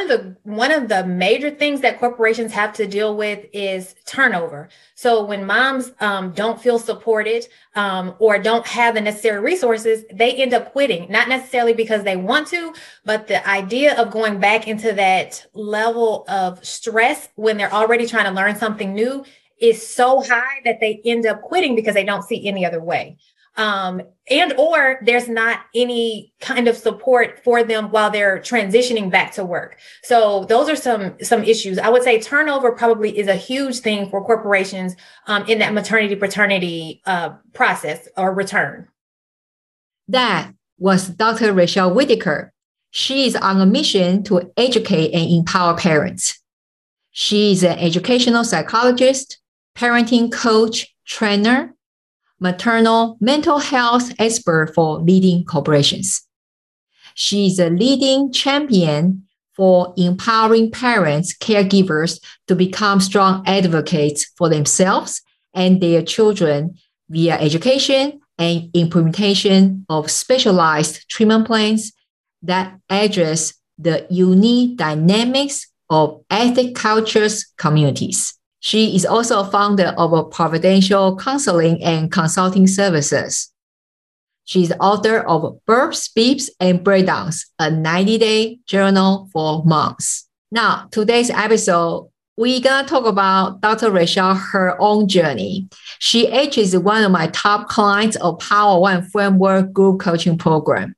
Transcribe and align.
of 0.00 0.08
the 0.08 0.36
one 0.44 0.70
of 0.70 0.88
the 0.88 1.04
major 1.06 1.50
things 1.50 1.80
that 1.80 1.98
corporations 1.98 2.52
have 2.52 2.72
to 2.74 2.86
deal 2.86 3.16
with 3.16 3.46
is 3.52 3.94
turnover. 4.04 4.68
So 4.94 5.24
when 5.24 5.44
moms 5.46 5.92
um, 6.00 6.32
don't 6.32 6.60
feel 6.60 6.78
supported 6.78 7.46
um, 7.74 8.14
or 8.18 8.38
don't 8.38 8.66
have 8.66 8.94
the 8.94 9.00
necessary 9.00 9.40
resources, 9.40 10.04
they 10.12 10.34
end 10.34 10.54
up 10.54 10.72
quitting. 10.72 11.10
Not 11.10 11.28
necessarily 11.28 11.72
because 11.72 12.04
they 12.04 12.16
want 12.16 12.48
to, 12.48 12.74
but 13.04 13.26
the 13.26 13.46
idea 13.48 14.00
of 14.00 14.10
going 14.10 14.40
back 14.40 14.68
into 14.68 14.92
that 14.92 15.46
level 15.54 16.24
of 16.28 16.64
stress 16.64 17.28
when 17.36 17.56
they're 17.56 17.72
already 17.72 18.06
trying 18.06 18.26
to 18.26 18.30
learn 18.30 18.56
something 18.56 18.94
new 18.94 19.24
is 19.60 19.86
so 19.86 20.20
high 20.20 20.60
that 20.64 20.80
they 20.80 21.00
end 21.04 21.26
up 21.26 21.42
quitting 21.42 21.74
because 21.74 21.94
they 21.94 22.04
don't 22.04 22.24
see 22.24 22.46
any 22.46 22.64
other 22.64 22.82
way 22.82 23.16
um, 23.56 24.02
and 24.28 24.52
or 24.54 24.98
there's 25.02 25.28
not 25.28 25.60
any 25.74 26.32
kind 26.40 26.68
of 26.68 26.76
support 26.76 27.42
for 27.44 27.62
them 27.62 27.90
while 27.90 28.10
they're 28.10 28.38
transitioning 28.38 29.10
back 29.10 29.32
to 29.32 29.44
work. 29.44 29.78
So 30.02 30.44
those 30.44 30.68
are 30.68 30.76
some 30.76 31.14
some 31.22 31.44
issues. 31.44 31.78
I 31.78 31.88
would 31.88 32.02
say 32.02 32.20
turnover 32.20 32.72
probably 32.72 33.16
is 33.16 33.28
a 33.28 33.36
huge 33.36 33.78
thing 33.78 34.10
for 34.10 34.24
corporations 34.24 34.96
um, 35.26 35.46
in 35.46 35.58
that 35.60 35.72
maternity 35.72 36.16
paternity 36.16 37.02
uh, 37.06 37.30
process 37.52 38.08
or 38.16 38.34
return. 38.34 38.88
That 40.08 40.52
was 40.78 41.08
dr 41.08 41.52
rachel 41.52 41.92
whitaker. 41.92 42.52
She 42.90 43.26
is 43.26 43.36
on 43.36 43.60
a 43.60 43.66
mission 43.66 44.22
to 44.24 44.52
educate 44.56 45.12
and 45.12 45.30
empower 45.30 45.76
parents. 45.76 46.40
She 47.10 47.52
is 47.52 47.62
an 47.62 47.78
educational 47.78 48.44
psychologist 48.44 49.38
parenting 49.76 50.32
coach 50.32 50.94
trainer 51.06 51.75
maternal 52.40 53.16
mental 53.20 53.58
health 53.58 54.12
expert 54.18 54.72
for 54.74 54.98
leading 55.00 55.44
corporations. 55.44 56.22
She 57.14 57.46
is 57.46 57.58
a 57.58 57.70
leading 57.70 58.32
champion 58.32 59.26
for 59.54 59.94
empowering 59.96 60.70
parents, 60.70 61.34
caregivers 61.34 62.20
to 62.46 62.54
become 62.54 63.00
strong 63.00 63.42
advocates 63.46 64.26
for 64.36 64.50
themselves 64.50 65.22
and 65.54 65.80
their 65.80 66.02
children 66.02 66.76
via 67.08 67.38
education 67.38 68.20
and 68.38 68.68
implementation 68.74 69.86
of 69.88 70.10
specialized 70.10 71.08
treatment 71.08 71.46
plans 71.46 71.92
that 72.42 72.78
address 72.90 73.54
the 73.78 74.06
unique 74.10 74.76
dynamics 74.76 75.66
of 75.88 76.22
ethnic 76.30 76.74
cultures 76.74 77.46
communities. 77.56 78.34
She 78.66 78.96
is 78.96 79.06
also 79.06 79.38
a 79.38 79.44
founder 79.44 79.94
of 79.96 80.12
a 80.12 80.24
Providential 80.24 81.16
Counseling 81.16 81.80
and 81.84 82.10
Consulting 82.10 82.66
Services. 82.66 83.52
She's 84.44 84.70
the 84.70 84.78
author 84.80 85.20
of 85.20 85.60
Burps, 85.68 86.10
Beeps, 86.12 86.50
and 86.58 86.82
Breakdowns, 86.82 87.46
a 87.60 87.66
90-day 87.66 88.58
journal 88.66 89.28
for 89.32 89.62
moms. 89.64 90.28
Now, 90.50 90.88
today's 90.90 91.30
episode, 91.30 92.10
we're 92.36 92.58
gonna 92.58 92.88
talk 92.88 93.06
about 93.06 93.60
Dr. 93.60 93.92
Rachel, 93.92 94.34
her 94.34 94.76
own 94.82 95.06
journey. 95.06 95.68
She 96.00 96.28
actually 96.32 96.64
is 96.64 96.76
one 96.76 97.04
of 97.04 97.12
my 97.12 97.28
top 97.28 97.68
clients 97.68 98.16
of 98.16 98.40
Power 98.40 98.80
One 98.80 99.08
Framework 99.10 99.72
Group 99.72 100.00
Coaching 100.00 100.38
Program. 100.38 100.96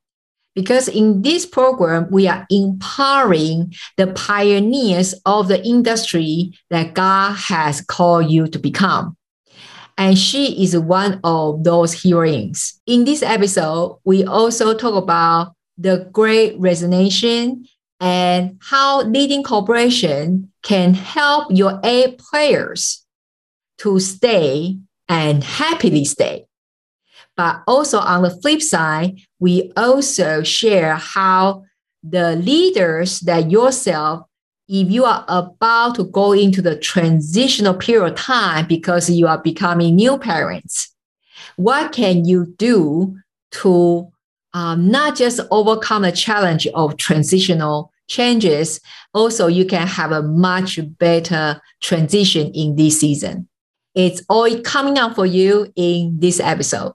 Because 0.58 0.88
in 0.88 1.22
this 1.22 1.46
program, 1.46 2.08
we 2.10 2.26
are 2.26 2.44
empowering 2.50 3.72
the 3.96 4.08
pioneers 4.08 5.14
of 5.24 5.46
the 5.46 5.64
industry 5.64 6.52
that 6.68 6.94
God 6.94 7.36
has 7.36 7.80
called 7.80 8.28
you 8.28 8.48
to 8.48 8.58
become. 8.58 9.16
And 9.96 10.18
she 10.18 10.60
is 10.60 10.76
one 10.76 11.20
of 11.22 11.62
those 11.62 12.02
heroines. 12.02 12.80
In 12.88 13.04
this 13.04 13.22
episode, 13.22 14.00
we 14.04 14.24
also 14.24 14.76
talk 14.76 15.00
about 15.00 15.54
the 15.76 16.08
great 16.10 16.58
resignation 16.58 17.64
and 18.00 18.58
how 18.60 19.02
leading 19.02 19.44
corporation 19.44 20.50
can 20.64 20.92
help 20.92 21.46
your 21.52 21.78
A 21.84 22.16
players 22.18 23.06
to 23.78 24.00
stay 24.00 24.76
and 25.08 25.44
happily 25.44 26.04
stay. 26.04 26.47
But 27.38 27.62
also 27.68 28.00
on 28.00 28.22
the 28.22 28.30
flip 28.30 28.60
side, 28.60 29.20
we 29.38 29.70
also 29.76 30.42
share 30.42 30.96
how 30.96 31.62
the 32.02 32.34
leaders 32.34 33.20
that 33.20 33.48
yourself, 33.48 34.26
if 34.66 34.90
you 34.90 35.04
are 35.04 35.24
about 35.28 35.94
to 35.94 36.04
go 36.04 36.32
into 36.32 36.60
the 36.60 36.76
transitional 36.76 37.74
period 37.74 38.12
of 38.12 38.18
time 38.18 38.66
because 38.66 39.08
you 39.08 39.28
are 39.28 39.38
becoming 39.38 39.94
new 39.94 40.18
parents, 40.18 40.92
what 41.54 41.92
can 41.92 42.24
you 42.24 42.52
do 42.58 43.16
to 43.52 44.10
um, 44.52 44.90
not 44.90 45.16
just 45.16 45.38
overcome 45.52 46.02
the 46.02 46.10
challenge 46.10 46.66
of 46.74 46.96
transitional 46.96 47.92
changes, 48.08 48.80
also 49.14 49.46
you 49.46 49.64
can 49.64 49.86
have 49.86 50.10
a 50.10 50.22
much 50.22 50.80
better 50.98 51.60
transition 51.80 52.50
in 52.52 52.74
this 52.74 52.98
season. 52.98 53.48
It's 53.94 54.24
all 54.28 54.60
coming 54.62 54.98
up 54.98 55.14
for 55.14 55.26
you 55.26 55.72
in 55.76 56.18
this 56.18 56.40
episode. 56.40 56.94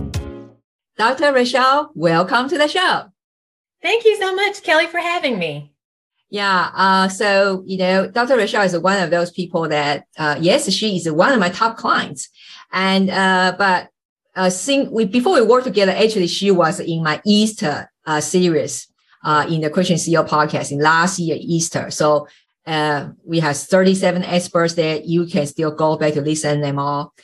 Dr. 1.01 1.33
Rachel, 1.33 1.89
welcome 1.95 2.47
to 2.47 2.59
the 2.59 2.67
show. 2.67 3.05
Thank 3.81 4.05
you 4.05 4.17
so 4.17 4.35
much, 4.35 4.61
Kelly, 4.61 4.85
for 4.85 4.99
having 4.99 5.39
me. 5.39 5.73
Yeah. 6.29 6.69
Uh, 6.75 7.07
so, 7.07 7.63
you 7.65 7.79
know, 7.79 8.07
Dr. 8.07 8.37
Rachel 8.37 8.61
is 8.61 8.77
one 8.77 9.01
of 9.01 9.09
those 9.09 9.31
people 9.31 9.67
that, 9.67 10.05
uh, 10.19 10.37
yes, 10.39 10.71
she 10.71 10.97
is 10.97 11.09
one 11.09 11.33
of 11.33 11.39
my 11.39 11.49
top 11.49 11.75
clients. 11.77 12.29
And, 12.71 13.09
uh, 13.09 13.55
but, 13.57 13.89
uh, 14.35 14.51
sing, 14.51 14.91
we, 14.91 15.05
before 15.05 15.33
we 15.33 15.41
worked 15.41 15.65
together, 15.65 15.91
actually, 15.91 16.27
she 16.27 16.51
was 16.51 16.79
in 16.79 17.01
my 17.01 17.19
Easter, 17.25 17.91
uh, 18.05 18.21
series, 18.21 18.87
uh, 19.23 19.47
in 19.49 19.61
the 19.61 19.71
Christian 19.71 19.97
CEO 19.97 20.23
podcast 20.29 20.71
in 20.71 20.77
last 20.81 21.17
year, 21.17 21.35
Easter. 21.41 21.89
So, 21.89 22.27
uh, 22.67 23.07
we 23.25 23.39
have 23.39 23.57
37 23.57 24.23
experts 24.23 24.75
there. 24.75 25.01
you 25.03 25.25
can 25.25 25.47
still 25.47 25.71
go 25.71 25.97
back 25.97 26.13
to 26.13 26.21
listen 26.21 26.61
them 26.61 26.77
all. 26.77 27.15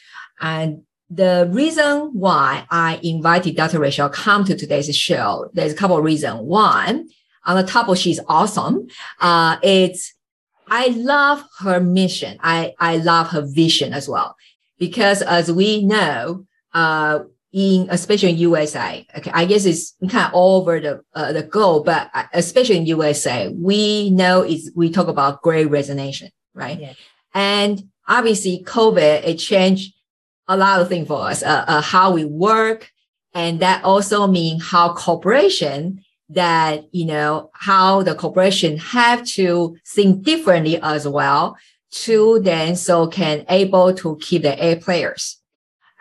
And 0.41 0.81
the 1.09 1.49
reason 1.51 2.11
why 2.13 2.65
I 2.69 2.99
invited 3.01 3.55
Dr. 3.55 3.79
Rachel 3.79 4.09
come 4.09 4.43
to 4.45 4.55
today's 4.55 4.93
show, 4.95 5.49
there's 5.53 5.71
a 5.71 5.75
couple 5.75 5.97
of 5.97 6.03
reasons. 6.03 6.41
One, 6.41 7.07
on 7.45 7.55
the 7.55 7.63
top 7.63 7.87
of 7.87 7.97
she's 7.97 8.19
awesome. 8.27 8.87
Uh, 9.21 9.57
it's, 9.63 10.13
I 10.67 10.87
love 10.87 11.43
her 11.59 11.79
mission. 11.79 12.37
I, 12.41 12.73
I 12.79 12.97
love 12.97 13.29
her 13.29 13.41
vision 13.41 13.93
as 13.93 14.09
well. 14.09 14.35
Because 14.77 15.21
as 15.21 15.51
we 15.51 15.83
know, 15.83 16.45
uh, 16.73 17.19
in, 17.53 17.87
especially 17.89 18.31
in 18.31 18.37
USA, 18.37 19.07
okay, 19.17 19.31
I 19.33 19.45
guess 19.45 19.65
it's 19.65 19.95
kind 20.09 20.27
of 20.27 20.33
all 20.33 20.61
over 20.61 20.79
the, 20.79 21.01
uh, 21.15 21.31
the 21.31 21.43
globe, 21.43 21.85
but 21.85 22.11
especially 22.33 22.77
in 22.77 22.85
USA, 22.85 23.47
we 23.47 24.09
know 24.09 24.43
is 24.43 24.71
we 24.75 24.91
talk 24.91 25.07
about 25.07 25.41
great 25.41 25.69
resignation, 25.69 26.29
right? 26.53 26.79
Yeah. 26.79 26.93
And 27.33 27.89
obviously 28.07 28.63
COVID, 28.65 29.23
it 29.23 29.37
changed 29.37 29.93
a 30.47 30.57
lot 30.57 30.81
of 30.81 30.87
things 30.87 31.07
for 31.07 31.21
us, 31.27 31.43
uh, 31.43 31.65
uh, 31.67 31.81
how 31.81 32.11
we 32.11 32.25
work. 32.25 32.91
And 33.33 33.59
that 33.59 33.83
also 33.83 34.27
means 34.27 34.65
how 34.65 34.93
corporation 34.93 36.03
that, 36.29 36.83
you 36.91 37.05
know, 37.05 37.49
how 37.53 38.03
the 38.03 38.15
corporation 38.15 38.77
have 38.77 39.25
to 39.25 39.77
think 39.85 40.23
differently 40.23 40.79
as 40.81 41.07
well 41.07 41.57
to 41.89 42.39
then 42.41 42.75
so 42.75 43.07
can 43.07 43.45
able 43.49 43.93
to 43.93 44.17
keep 44.21 44.41
the 44.41 44.65
A 44.65 44.75
players. 44.77 45.37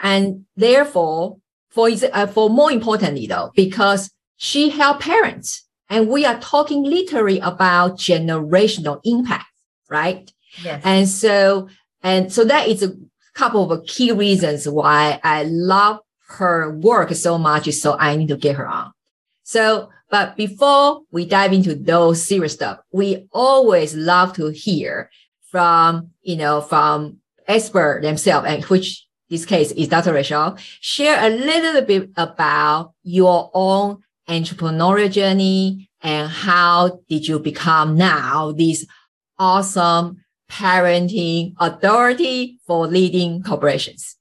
And 0.00 0.44
therefore, 0.56 1.38
for, 1.70 1.88
uh, 2.12 2.26
for 2.26 2.50
more 2.50 2.72
importantly 2.72 3.26
though, 3.26 3.50
because 3.54 4.10
she 4.36 4.70
helped 4.70 5.02
parents 5.02 5.64
and 5.88 6.08
we 6.08 6.24
are 6.24 6.38
talking 6.40 6.82
literally 6.82 7.38
about 7.40 7.98
generational 7.98 9.00
impact, 9.04 9.46
right? 9.88 10.30
Yes. 10.62 10.82
And 10.84 11.08
so, 11.08 11.68
and 12.02 12.32
so 12.32 12.44
that 12.44 12.68
is 12.68 12.82
a 12.82 12.96
couple 13.36 13.70
of 13.70 13.86
key 13.86 14.12
reasons 14.12 14.66
why 14.68 15.20
I 15.22 15.44
love 15.44 16.00
her 16.28 16.76
work 16.78 17.12
so 17.14 17.38
much. 17.38 17.70
So 17.72 17.96
I 17.98 18.16
need 18.16 18.28
to 18.28 18.36
get 18.36 18.56
her 18.56 18.66
on. 18.66 18.92
So, 19.44 19.90
but 20.10 20.36
before 20.36 21.02
we 21.10 21.26
dive 21.26 21.52
into 21.52 21.74
those 21.74 22.26
serious 22.26 22.54
stuff, 22.54 22.78
we 22.92 23.28
always 23.32 23.94
love 23.94 24.32
to 24.34 24.48
hear 24.48 25.10
from, 25.50 26.10
you 26.22 26.36
know, 26.36 26.60
from 26.60 27.18
expert 27.46 28.00
themselves 28.02 28.46
and 28.48 28.64
which 28.64 29.06
this 29.28 29.44
case 29.44 29.72
is 29.72 29.88
Dr. 29.88 30.12
Rachel, 30.12 30.56
share 30.80 31.24
a 31.24 31.30
little 31.30 31.82
bit 31.82 32.10
about 32.16 32.92
your 33.02 33.50
own 33.54 34.02
entrepreneurial 34.28 35.10
journey 35.10 35.90
and 36.00 36.30
how 36.30 37.00
did 37.08 37.26
you 37.26 37.38
become 37.38 37.96
now 37.96 38.52
this 38.52 38.86
awesome 39.38 40.24
parenting 40.50 41.54
authority 41.58 42.58
for 42.66 42.86
leading 42.86 43.42
corporations? 43.42 44.16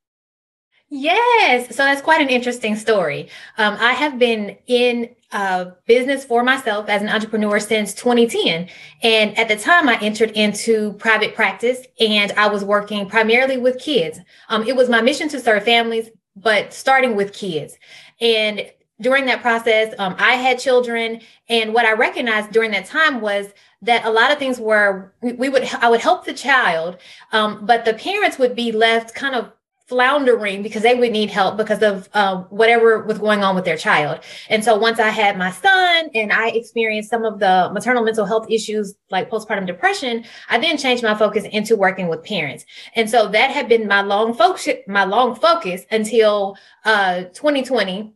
Yes. 0.89 1.75
So 1.75 1.83
that's 1.83 2.01
quite 2.01 2.21
an 2.21 2.29
interesting 2.29 2.75
story. 2.75 3.29
Um, 3.57 3.75
I 3.79 3.91
have 3.93 4.19
been 4.19 4.57
in 4.67 5.15
uh, 5.31 5.71
business 5.85 6.23
for 6.23 6.43
myself 6.43 6.87
as 6.87 7.01
an 7.01 7.09
entrepreneur 7.09 7.59
since 7.59 7.93
2010. 7.93 8.69
And 9.03 9.37
at 9.37 9.47
the 9.47 9.57
time, 9.57 9.89
I 9.89 9.99
entered 9.99 10.31
into 10.31 10.93
private 10.93 11.35
practice 11.35 11.85
and 11.99 12.31
I 12.33 12.47
was 12.47 12.63
working 12.63 13.09
primarily 13.09 13.57
with 13.57 13.79
kids. 13.79 14.19
Um, 14.47 14.63
it 14.63 14.75
was 14.75 14.87
my 14.87 15.01
mission 15.01 15.27
to 15.29 15.39
serve 15.39 15.63
families, 15.63 16.09
but 16.35 16.73
starting 16.73 17.15
with 17.15 17.33
kids. 17.33 17.77
And 18.21 18.71
during 19.01 19.25
that 19.25 19.41
process, 19.41 19.93
um, 19.99 20.15
I 20.17 20.33
had 20.33 20.59
children. 20.59 21.21
And 21.49 21.73
what 21.73 21.85
I 21.85 21.93
recognized 21.93 22.51
during 22.51 22.71
that 22.71 22.85
time 22.85 23.21
was 23.21 23.53
that 23.81 24.05
a 24.05 24.09
lot 24.09 24.31
of 24.31 24.39
things 24.39 24.59
were, 24.59 25.13
we, 25.21 25.33
we 25.33 25.49
would, 25.49 25.63
I 25.81 25.89
would 25.89 26.01
help 26.01 26.25
the 26.25 26.33
child, 26.33 26.97
um, 27.31 27.65
but 27.65 27.85
the 27.85 27.93
parents 27.93 28.39
would 28.39 28.55
be 28.55 28.71
left 28.71 29.13
kind 29.13 29.35
of 29.35 29.51
floundering 29.87 30.63
because 30.63 30.81
they 30.81 30.95
would 30.95 31.11
need 31.11 31.29
help 31.29 31.57
because 31.57 31.83
of 31.83 32.09
uh, 32.13 32.37
whatever 32.49 33.03
was 33.03 33.19
going 33.19 33.43
on 33.43 33.53
with 33.53 33.65
their 33.65 33.77
child. 33.77 34.19
And 34.49 34.63
so 34.63 34.75
once 34.75 34.99
I 34.99 35.09
had 35.09 35.37
my 35.37 35.51
son 35.51 36.09
and 36.15 36.31
I 36.33 36.49
experienced 36.49 37.11
some 37.11 37.23
of 37.23 37.37
the 37.39 37.69
maternal 37.71 38.03
mental 38.03 38.25
health 38.25 38.47
issues 38.49 38.95
like 39.11 39.29
postpartum 39.29 39.67
depression, 39.67 40.25
I 40.49 40.57
then 40.57 40.77
changed 40.77 41.03
my 41.03 41.13
focus 41.13 41.43
into 41.43 41.75
working 41.75 42.07
with 42.07 42.23
parents. 42.23 42.65
And 42.95 43.07
so 43.07 43.27
that 43.27 43.51
had 43.51 43.69
been 43.69 43.87
my 43.87 44.01
long 44.01 44.33
focus, 44.33 44.69
my 44.87 45.03
long 45.03 45.35
focus 45.35 45.85
until 45.91 46.57
uh, 46.83 47.25
2020 47.33 48.11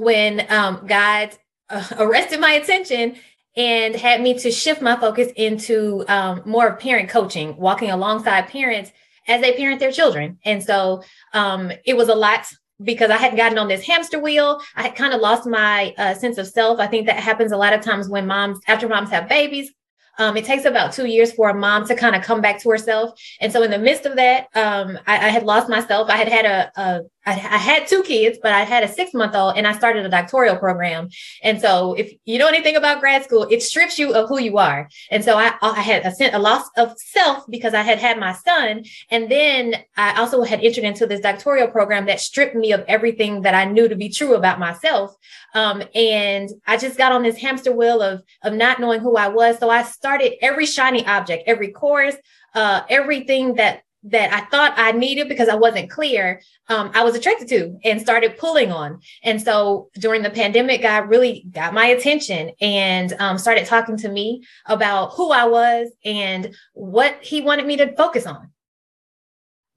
when 0.00 0.46
um, 0.50 0.84
God 0.86 1.30
uh, 1.68 1.86
arrested 1.98 2.40
my 2.40 2.52
attention 2.52 3.16
and 3.56 3.94
had 3.96 4.20
me 4.20 4.38
to 4.38 4.50
shift 4.50 4.80
my 4.80 4.96
focus 4.96 5.32
into 5.36 6.04
um, 6.08 6.42
more 6.44 6.68
of 6.68 6.78
parent 6.78 7.08
coaching, 7.08 7.56
walking 7.56 7.90
alongside 7.90 8.48
parents 8.48 8.92
as 9.26 9.40
they 9.40 9.52
parent 9.54 9.80
their 9.80 9.92
children. 9.92 10.38
And 10.44 10.62
so 10.62 11.02
um, 11.34 11.72
it 11.84 11.96
was 11.96 12.08
a 12.08 12.14
lot 12.14 12.46
because 12.82 13.10
I 13.10 13.16
hadn't 13.16 13.36
gotten 13.36 13.58
on 13.58 13.68
this 13.68 13.84
hamster 13.84 14.20
wheel. 14.20 14.60
I 14.76 14.82
had 14.82 14.94
kind 14.94 15.12
of 15.12 15.20
lost 15.20 15.46
my 15.46 15.92
uh, 15.98 16.14
sense 16.14 16.38
of 16.38 16.46
self. 16.46 16.78
I 16.78 16.86
think 16.86 17.06
that 17.06 17.16
happens 17.16 17.50
a 17.50 17.56
lot 17.56 17.72
of 17.72 17.80
times 17.80 18.08
when 18.08 18.26
moms, 18.26 18.60
after 18.68 18.88
moms 18.88 19.10
have 19.10 19.28
babies, 19.28 19.72
um, 20.18 20.36
it 20.36 20.44
takes 20.44 20.64
about 20.64 20.92
two 20.92 21.06
years 21.06 21.32
for 21.32 21.48
a 21.48 21.54
mom 21.54 21.86
to 21.86 21.94
kind 21.94 22.16
of 22.16 22.22
come 22.22 22.40
back 22.40 22.60
to 22.60 22.70
herself. 22.70 23.18
And 23.40 23.52
so 23.52 23.62
in 23.62 23.70
the 23.70 23.78
midst 23.78 24.04
of 24.04 24.16
that, 24.16 24.48
um, 24.54 24.98
I, 25.06 25.26
I, 25.26 25.28
had 25.28 25.44
lost 25.44 25.68
myself. 25.68 26.10
I 26.10 26.16
had 26.16 26.28
had 26.28 26.44
a, 26.44 26.72
a 26.80 27.00
I, 27.30 27.58
had 27.58 27.86
two 27.86 28.02
kids, 28.02 28.38
but 28.42 28.52
I 28.52 28.62
had 28.62 28.84
a 28.84 28.88
six 28.88 29.12
month 29.14 29.34
old 29.34 29.56
and 29.56 29.66
I 29.66 29.72
started 29.72 30.04
a 30.06 30.08
doctoral 30.08 30.56
program. 30.56 31.08
And 31.42 31.60
so 31.60 31.94
if 31.94 32.12
you 32.24 32.38
know 32.38 32.48
anything 32.48 32.76
about 32.76 33.00
grad 33.00 33.24
school, 33.24 33.46
it 33.50 33.62
strips 33.62 33.98
you 33.98 34.14
of 34.14 34.28
who 34.28 34.40
you 34.40 34.58
are. 34.58 34.88
And 35.10 35.24
so 35.24 35.36
I, 35.36 35.54
I 35.60 35.80
had 35.80 36.04
a, 36.04 36.36
a 36.36 36.38
loss 36.38 36.68
of 36.76 36.92
self 36.98 37.44
because 37.48 37.74
I 37.74 37.82
had 37.82 37.98
had 37.98 38.18
my 38.18 38.32
son. 38.32 38.84
And 39.10 39.30
then 39.30 39.74
I 39.96 40.18
also 40.18 40.42
had 40.42 40.62
entered 40.62 40.84
into 40.84 41.06
this 41.06 41.20
doctoral 41.20 41.68
program 41.68 42.06
that 42.06 42.20
stripped 42.20 42.54
me 42.54 42.72
of 42.72 42.84
everything 42.88 43.42
that 43.42 43.54
I 43.54 43.64
knew 43.64 43.88
to 43.88 43.96
be 43.96 44.08
true 44.08 44.34
about 44.34 44.58
myself. 44.58 45.14
Um, 45.54 45.82
and 45.94 46.48
I 46.66 46.76
just 46.76 46.98
got 46.98 47.12
on 47.12 47.22
this 47.22 47.36
hamster 47.36 47.72
wheel 47.72 48.02
of, 48.02 48.22
of 48.42 48.54
not 48.54 48.80
knowing 48.80 49.00
who 49.00 49.16
I 49.16 49.28
was. 49.28 49.58
So 49.58 49.70
I 49.70 49.82
started 49.82 50.34
every 50.42 50.66
shiny 50.66 51.06
object, 51.06 51.44
every 51.46 51.72
course, 51.72 52.16
uh, 52.54 52.82
everything 52.88 53.54
that 53.54 53.82
that 54.04 54.32
I 54.32 54.40
thought 54.48 54.74
I 54.76 54.92
needed 54.92 55.28
because 55.28 55.48
I 55.48 55.56
wasn't 55.56 55.90
clear, 55.90 56.40
um, 56.68 56.90
I 56.94 57.02
was 57.02 57.14
attracted 57.14 57.48
to 57.48 57.76
and 57.84 58.00
started 58.00 58.38
pulling 58.38 58.70
on. 58.70 59.00
And 59.24 59.42
so 59.42 59.90
during 59.98 60.22
the 60.22 60.30
pandemic, 60.30 60.82
God 60.82 61.08
really 61.08 61.46
got 61.50 61.74
my 61.74 61.86
attention 61.86 62.52
and 62.60 63.12
um, 63.18 63.38
started 63.38 63.66
talking 63.66 63.96
to 63.98 64.08
me 64.08 64.44
about 64.66 65.12
who 65.14 65.30
I 65.30 65.46
was 65.46 65.90
and 66.04 66.54
what 66.74 67.18
He 67.22 67.40
wanted 67.40 67.66
me 67.66 67.76
to 67.78 67.94
focus 67.96 68.26
on. 68.26 68.50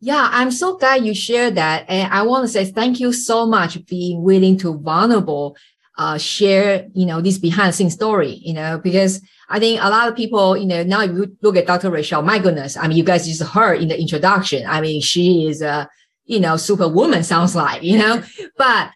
Yeah, 0.04 0.30
I'm 0.32 0.50
so 0.50 0.78
glad 0.78 1.06
you 1.06 1.14
shared 1.14 1.56
that. 1.56 1.86
And 1.88 2.12
I 2.12 2.24
want 2.24 2.44
to 2.44 2.48
say 2.48 2.66
thank 2.66 3.00
you 3.00 3.14
so 3.14 3.46
much 3.46 3.86
being 3.86 4.24
willing 4.24 4.58
to 4.58 4.76
vulnerable 4.80 5.56
uh, 5.98 6.18
share, 6.18 6.88
you 6.94 7.06
know, 7.06 7.22
this 7.22 7.38
behind 7.38 7.70
the 7.70 7.74
scenes 7.74 7.94
story, 7.94 8.40
you 8.44 8.54
know, 8.54 8.80
because 8.80 9.22
I 9.50 9.60
think 9.60 9.82
a 9.82 9.90
lot 9.90 10.08
of 10.08 10.16
people, 10.16 10.56
you 10.56 10.66
know, 10.66 10.84
now 10.84 11.02
if 11.02 11.12
you 11.12 11.36
look 11.42 11.58
at 11.58 11.68
Dr. 11.68 11.90
Rachel, 11.90 12.22
my 12.22 12.40
goodness, 12.40 12.78
I 12.78 12.88
mean, 12.88 12.98
you 12.98 13.04
guys 13.04 13.28
just 13.28 13.44
heard 13.44 13.82
in 13.82 13.90
the 13.90 14.00
introduction. 14.00 14.66
I 14.66 14.82
mean, 14.82 15.02
she 15.02 15.48
is 15.48 15.62
a, 15.62 15.90
you 16.26 16.40
know, 16.40 16.58
superwoman 16.58 17.24
sounds 17.24 17.56
like, 17.56 17.84
you 17.84 17.98
know, 17.98 18.24
but 18.58 18.92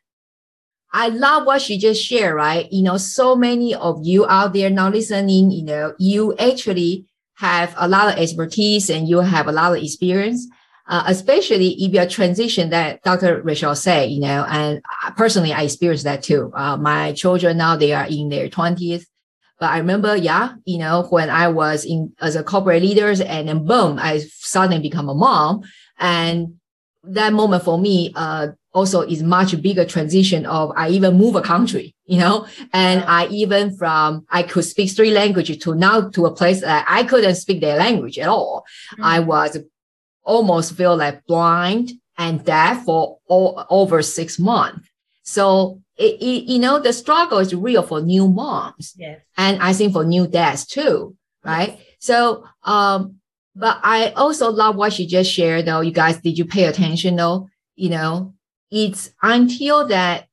I 0.94 1.10
love 1.10 1.46
what 1.46 1.62
she 1.62 1.78
just 1.78 2.02
shared, 2.02 2.36
right? 2.36 2.72
You 2.72 2.84
know, 2.84 2.98
so 2.98 3.36
many 3.36 3.76
of 3.76 4.00
you 4.04 4.26
out 4.28 4.54
there 4.54 4.70
now 4.70 4.90
listening, 4.90 5.52
you 5.52 5.64
know, 5.64 5.94
you 6.00 6.36
actually 6.38 7.06
have 7.36 7.74
a 7.78 7.88
lot 7.88 8.14
of 8.14 8.20
expertise 8.20 8.90
and 8.90 9.10
you 9.10 9.20
have 9.20 9.48
a 9.48 9.52
lot 9.52 9.76
of 9.76 9.84
experience 9.84 10.48
uh, 10.88 11.04
especially 11.08 11.70
if 11.84 11.94
you're 11.94 12.06
transition 12.06 12.70
that 12.70 13.02
Dr. 13.02 13.42
Rachel 13.42 13.76
said, 13.76 14.12
you 14.12 14.20
know, 14.20 14.46
and 14.48 14.82
personally, 15.18 15.54
I 15.54 15.64
experienced 15.64 16.04
that 16.04 16.24
too. 16.24 16.52
Uh, 16.54 16.78
my 16.78 17.14
children 17.14 17.58
now, 17.58 17.76
they 17.76 17.94
are 17.94 18.06
in 18.06 18.30
their 18.30 18.50
20s. 18.50 19.06
But 19.60 19.72
I 19.72 19.78
remember, 19.78 20.18
yeah, 20.18 20.56
you 20.66 20.78
know, 20.78 21.04
when 21.10 21.30
I 21.30 21.48
was 21.48 21.86
in 21.86 22.14
as 22.20 22.36
a 22.36 22.44
corporate 22.44 22.82
leaders 22.82 23.22
and 23.22 23.48
then 23.48 23.66
boom, 23.66 23.98
I 24.00 24.20
suddenly 24.20 24.82
become 24.82 25.08
a 25.08 25.16
mom. 25.16 25.64
And 25.98 26.56
that 27.04 27.32
moment 27.32 27.64
for 27.64 27.78
me, 27.78 28.12
uh, 28.16 28.48
also 28.76 29.02
is 29.02 29.24
much 29.24 29.60
bigger 29.62 29.86
transition 29.86 30.46
of 30.46 30.72
I 30.76 30.90
even 30.90 31.18
move 31.18 31.36
a 31.38 31.42
country, 31.42 31.96
you 32.06 32.20
know, 32.20 32.46
and 32.74 33.04
I 33.08 33.28
even 33.28 33.76
from 33.78 34.26
I 34.30 34.44
could 34.44 34.66
speak 34.66 34.92
three 34.92 35.12
languages 35.12 35.58
to 35.60 35.74
now 35.74 36.10
to 36.10 36.26
a 36.26 36.36
place 36.36 36.60
that 36.60 36.86
I 36.88 37.06
couldn't 37.06 37.36
speak 37.36 37.62
their 37.62 37.78
language 37.78 38.20
at 38.20 38.28
all. 38.28 38.66
Mm-hmm. 38.92 39.04
I 39.04 39.20
was 39.22 39.58
almost 40.24 40.76
feel 40.76 40.98
like 40.98 41.26
blind 41.26 41.94
and 42.18 42.44
deaf 42.44 42.84
for 42.84 43.20
all, 43.28 43.66
over 43.70 44.02
six 44.02 44.38
months. 44.38 44.90
So 45.26 45.82
it, 45.98 46.22
it, 46.22 46.46
you 46.46 46.60
know, 46.60 46.80
the 46.80 46.94
struggle 46.94 47.40
is 47.40 47.54
real 47.54 47.84
for 47.84 48.00
new 48.00 48.28
moms. 48.28 48.94
Yes. 48.96 49.22
And 49.38 49.62
I 49.62 49.74
think 49.74 49.94
for 49.94 50.06
new 50.06 50.28
dads 50.28 50.66
too, 50.66 51.16
right? 51.44 51.78
Yes. 51.78 51.88
So, 52.00 52.46
um, 52.64 53.16
but 53.56 53.80
I 53.84 54.10
also 54.12 54.52
love 54.52 54.76
what 54.76 54.94
she 54.94 55.08
just 55.08 55.32
shared 55.32 55.66
though. 55.66 55.82
You 55.82 55.92
guys, 55.92 56.20
did 56.20 56.38
you 56.38 56.46
pay 56.46 56.66
attention 56.66 57.16
though? 57.16 57.50
You 57.76 57.90
know, 57.90 58.36
it's 58.70 59.12
until 59.22 59.88
that 59.88 60.28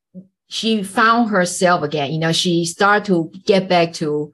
she 0.47 0.83
found 0.83 1.29
herself 1.29 1.81
again, 1.81 2.11
you 2.11 2.19
know, 2.19 2.31
she 2.31 2.65
started 2.65 3.05
to 3.05 3.31
get 3.45 3.67
back 3.67 3.93
to, 3.93 4.31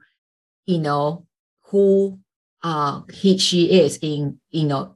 you 0.66 0.78
know, 0.78 1.26
who 1.64 2.18
uh 2.62 3.00
he 3.10 3.38
she 3.38 3.80
is 3.80 3.98
in, 4.02 4.38
you 4.50 4.64
know, 4.64 4.94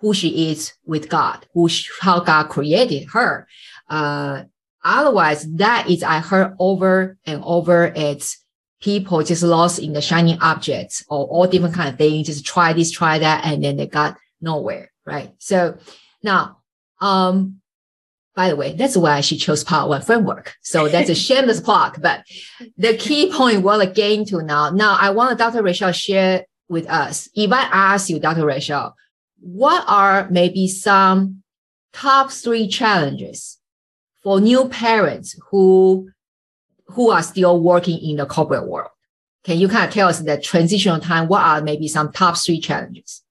who 0.00 0.14
she 0.14 0.50
is 0.50 0.74
with 0.84 1.08
God, 1.08 1.46
who 1.54 1.68
she, 1.68 1.88
how 2.00 2.20
God 2.20 2.44
created 2.44 3.08
her. 3.12 3.48
Uh, 3.88 4.44
otherwise, 4.86 5.46
that 5.56 5.90
is 5.90 6.02
I 6.02 6.20
heard 6.20 6.54
over 6.58 7.18
and 7.26 7.42
over. 7.44 7.92
It's 7.94 8.42
people 8.80 9.22
just 9.22 9.42
lost 9.42 9.78
in 9.78 9.92
the 9.92 10.00
shiny 10.00 10.38
objects 10.40 11.04
or 11.08 11.26
all 11.26 11.46
different 11.46 11.74
kind 11.74 11.88
of 11.88 11.98
things. 11.98 12.26
Just 12.26 12.44
try 12.44 12.72
this, 12.72 12.90
try 12.90 13.18
that, 13.18 13.44
and 13.44 13.62
then 13.62 13.76
they 13.76 13.86
got 13.86 14.16
nowhere, 14.40 14.92
right? 15.04 15.32
So 15.38 15.78
now, 16.22 16.58
um, 17.00 17.60
by 18.34 18.50
the 18.50 18.56
way, 18.56 18.74
that's 18.74 18.96
why 18.96 19.22
she 19.22 19.38
chose 19.38 19.64
Power 19.64 19.88
One 19.88 20.02
framework. 20.02 20.54
So 20.60 20.88
that's 20.88 21.08
a 21.08 21.14
shameless 21.26 21.60
plug. 21.60 22.00
But 22.00 22.24
the 22.76 22.96
key 22.96 23.32
point 23.32 23.62
we're 23.62 23.86
getting 23.86 24.26
to 24.26 24.42
now. 24.42 24.70
Now, 24.70 24.96
I 25.00 25.10
want 25.10 25.38
Dr. 25.38 25.62
Rachel 25.62 25.90
share 25.92 26.44
with 26.68 26.86
us. 26.88 27.28
If 27.34 27.50
I 27.50 27.62
ask 27.62 28.10
you, 28.10 28.20
Dr. 28.20 28.44
Rachel, 28.44 28.94
what 29.40 29.84
are 29.88 30.28
maybe 30.30 30.68
some 30.68 31.42
top 31.92 32.30
three 32.30 32.68
challenges 32.68 33.58
for 34.26 34.40
new 34.40 34.68
parents 34.68 35.38
who 35.52 36.10
who 36.88 37.12
are 37.12 37.22
still 37.22 37.62
working 37.62 37.96
in 37.96 38.16
the 38.16 38.26
corporate 38.26 38.66
world? 38.66 38.90
Can 39.44 39.56
you 39.56 39.68
kind 39.68 39.86
of 39.86 39.94
tell 39.94 40.08
us 40.08 40.18
the 40.18 40.36
transitional 40.36 40.98
time? 40.98 41.28
What 41.28 41.42
are 41.42 41.62
maybe 41.62 41.86
some 41.86 42.10
top 42.10 42.36
three 42.36 42.58
challenges? 42.58 43.22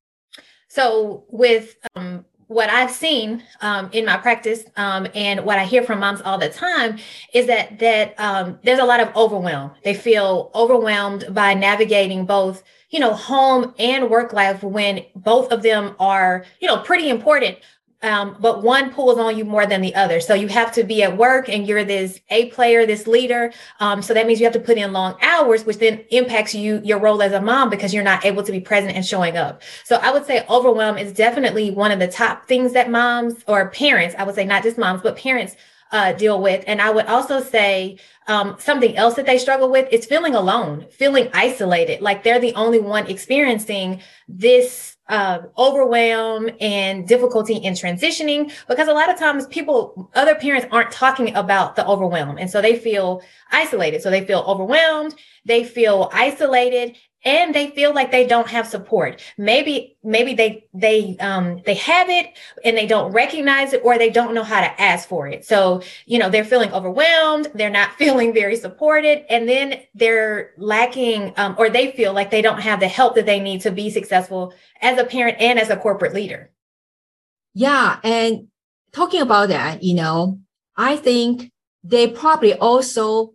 So 0.70 1.26
with 1.28 1.76
um, 1.96 2.24
what 2.48 2.70
I've 2.70 2.92
seen 2.92 3.44
um, 3.60 3.90
in 3.92 4.06
my 4.06 4.16
practice 4.16 4.64
um, 4.78 5.06
and 5.14 5.44
what 5.44 5.60
I 5.60 5.66
hear 5.66 5.84
from 5.84 6.00
moms 6.00 6.22
all 6.22 6.38
the 6.38 6.48
time 6.48 6.98
is 7.34 7.46
that 7.48 7.78
that 7.80 8.18
um, 8.18 8.58
there's 8.64 8.80
a 8.80 8.86
lot 8.86 9.02
of 9.02 9.14
overwhelm. 9.18 9.72
They 9.84 9.96
feel 9.96 10.50
overwhelmed 10.56 11.26
by 11.32 11.56
navigating 11.56 12.26
both 12.26 12.64
you 12.96 13.02
know, 13.02 13.14
home 13.14 13.74
and 13.78 14.10
work 14.10 14.32
life 14.32 14.64
when 14.64 15.06
both 15.16 15.52
of 15.52 15.64
them 15.64 15.96
are, 16.00 16.46
you 16.62 16.68
know, 16.68 16.78
pretty 16.78 17.10
important. 17.10 17.58
Um, 18.02 18.38
but 18.40 18.62
one 18.62 18.92
pulls 18.92 19.18
on 19.18 19.38
you 19.38 19.46
more 19.46 19.66
than 19.66 19.82
the 19.82 19.96
other. 19.96 20.20
So 20.20 20.34
you 20.34 20.48
have 20.50 20.72
to 20.74 20.84
be 20.84 21.02
at 21.02 21.18
work 21.18 21.50
and 21.50 21.66
you're 21.66 21.84
this 21.84 22.20
A 22.30 22.48
player, 22.48 22.86
this 22.86 23.08
leader. 23.08 23.52
Um, 23.80 24.02
so 24.02 24.14
that 24.14 24.28
means 24.28 24.40
you 24.40 24.46
have 24.46 24.54
to 24.54 24.60
put 24.60 24.78
in 24.78 24.94
long 24.94 25.16
hours, 25.22 25.66
which 25.66 25.78
then 25.78 26.04
impacts 26.12 26.54
you, 26.54 26.82
your 26.84 27.00
role 27.00 27.22
as 27.22 27.32
a 27.34 27.42
mom 27.42 27.70
because 27.70 27.94
you're 27.94 28.04
not 28.04 28.26
able 28.26 28.44
to 28.44 28.52
be 28.52 28.60
present 28.60 28.94
and 28.96 29.06
showing 29.06 29.38
up. 29.38 29.62
So 29.84 29.96
I 29.96 30.12
would 30.12 30.26
say 30.26 30.46
overwhelm 30.50 30.98
is 30.98 31.14
definitely 31.14 31.72
one 31.72 31.92
of 31.92 32.00
the 32.00 32.08
top 32.08 32.48
things 32.48 32.74
that 32.74 32.92
moms 32.92 33.44
or 33.48 33.70
parents, 33.70 34.16
I 34.18 34.24
would 34.24 34.36
say 34.36 34.46
not 34.46 34.64
just 34.64 34.78
moms, 34.78 35.02
but 35.02 35.18
parents 35.18 35.56
uh, 35.92 36.14
deal 36.14 36.42
with. 36.42 36.64
And 36.68 36.82
I 36.82 36.90
would 36.90 37.06
also 37.06 37.42
say 37.42 37.98
um, 38.28 38.56
something 38.60 38.96
else 38.98 39.16
that 39.16 39.26
they 39.26 39.38
struggle 39.38 39.70
with 39.70 39.88
is 39.92 40.06
feeling 40.06 40.36
alone, 40.36 40.88
feeling 40.92 41.30
isolated, 41.34 42.02
like 42.02 42.24
they're 42.24 42.40
the 42.40 42.54
only 42.56 42.80
one 42.80 43.08
experiencing 43.08 44.02
this 44.28 44.95
uh, 45.08 45.40
overwhelm 45.58 46.50
and 46.60 47.08
difficulty 47.08 47.56
in 47.56 47.74
transitioning 47.74 48.52
because 48.68 48.88
a 48.88 48.94
lot 48.94 49.10
of 49.10 49.18
times 49.20 49.46
people, 49.48 50.10
other 50.16 50.36
parents 50.36 50.68
aren't 50.72 50.92
talking 50.92 51.36
about 51.36 51.76
the 51.76 51.86
overwhelm. 51.88 52.38
And 52.38 52.50
so 52.50 52.62
they 52.62 52.76
feel 52.76 53.22
isolated. 53.52 54.02
So 54.02 54.10
they 54.10 54.26
feel 54.26 54.44
overwhelmed. 54.48 55.16
They 55.46 55.64
feel 55.64 56.10
isolated 56.12 56.98
and 57.26 57.54
they 57.54 57.72
feel 57.72 57.94
like 57.94 58.12
they 58.12 58.26
don't 58.26 58.48
have 58.48 58.68
support. 58.68 59.22
Maybe 59.38 59.98
maybe 60.04 60.36
they 60.36 60.66
they 60.74 61.18
um 61.20 61.62
they 61.66 61.74
have 61.74 62.10
it 62.10 62.38
and 62.64 62.78
they 62.78 62.86
don't 62.86 63.12
recognize 63.12 63.74
it 63.74 63.82
or 63.84 63.98
they 63.98 64.12
don't 64.12 64.34
know 64.34 64.44
how 64.44 64.62
to 64.62 64.82
ask 64.82 65.10
for 65.10 65.28
it. 65.28 65.44
So 65.44 65.82
you 66.06 66.20
know 66.20 66.30
they're 66.30 66.46
feeling 66.46 66.72
overwhelmed 66.72 67.48
they're 67.56 67.70
not 67.70 67.94
feeling 67.98 68.34
very 68.34 68.56
supported 68.56 69.26
and 69.30 69.50
then 69.50 69.82
they're 69.96 70.52
lacking 70.58 71.34
um, 71.38 71.56
or 71.58 71.70
they 71.70 71.92
feel 71.92 72.14
like 72.14 72.32
they 72.32 72.42
don't 72.42 72.62
have 72.62 72.80
the 72.80 72.88
help 72.88 73.16
that 73.16 73.26
they 73.26 73.40
need 73.40 73.62
to 73.62 73.72
be 73.72 73.90
successful 73.90 74.54
as 74.82 74.98
a 75.00 75.04
parent 75.04 75.38
and 75.40 75.60
as 75.60 75.70
a 75.70 75.78
corporate 75.78 76.14
leader. 76.14 76.52
Yeah 77.54 78.00
and 78.04 78.48
talking 78.92 79.22
about 79.22 79.50
that 79.50 79.84
you 79.84 79.94
know 79.94 80.40
i 80.78 80.96
think 80.96 81.52
they 81.84 82.08
probably 82.08 82.54
also 82.54 83.34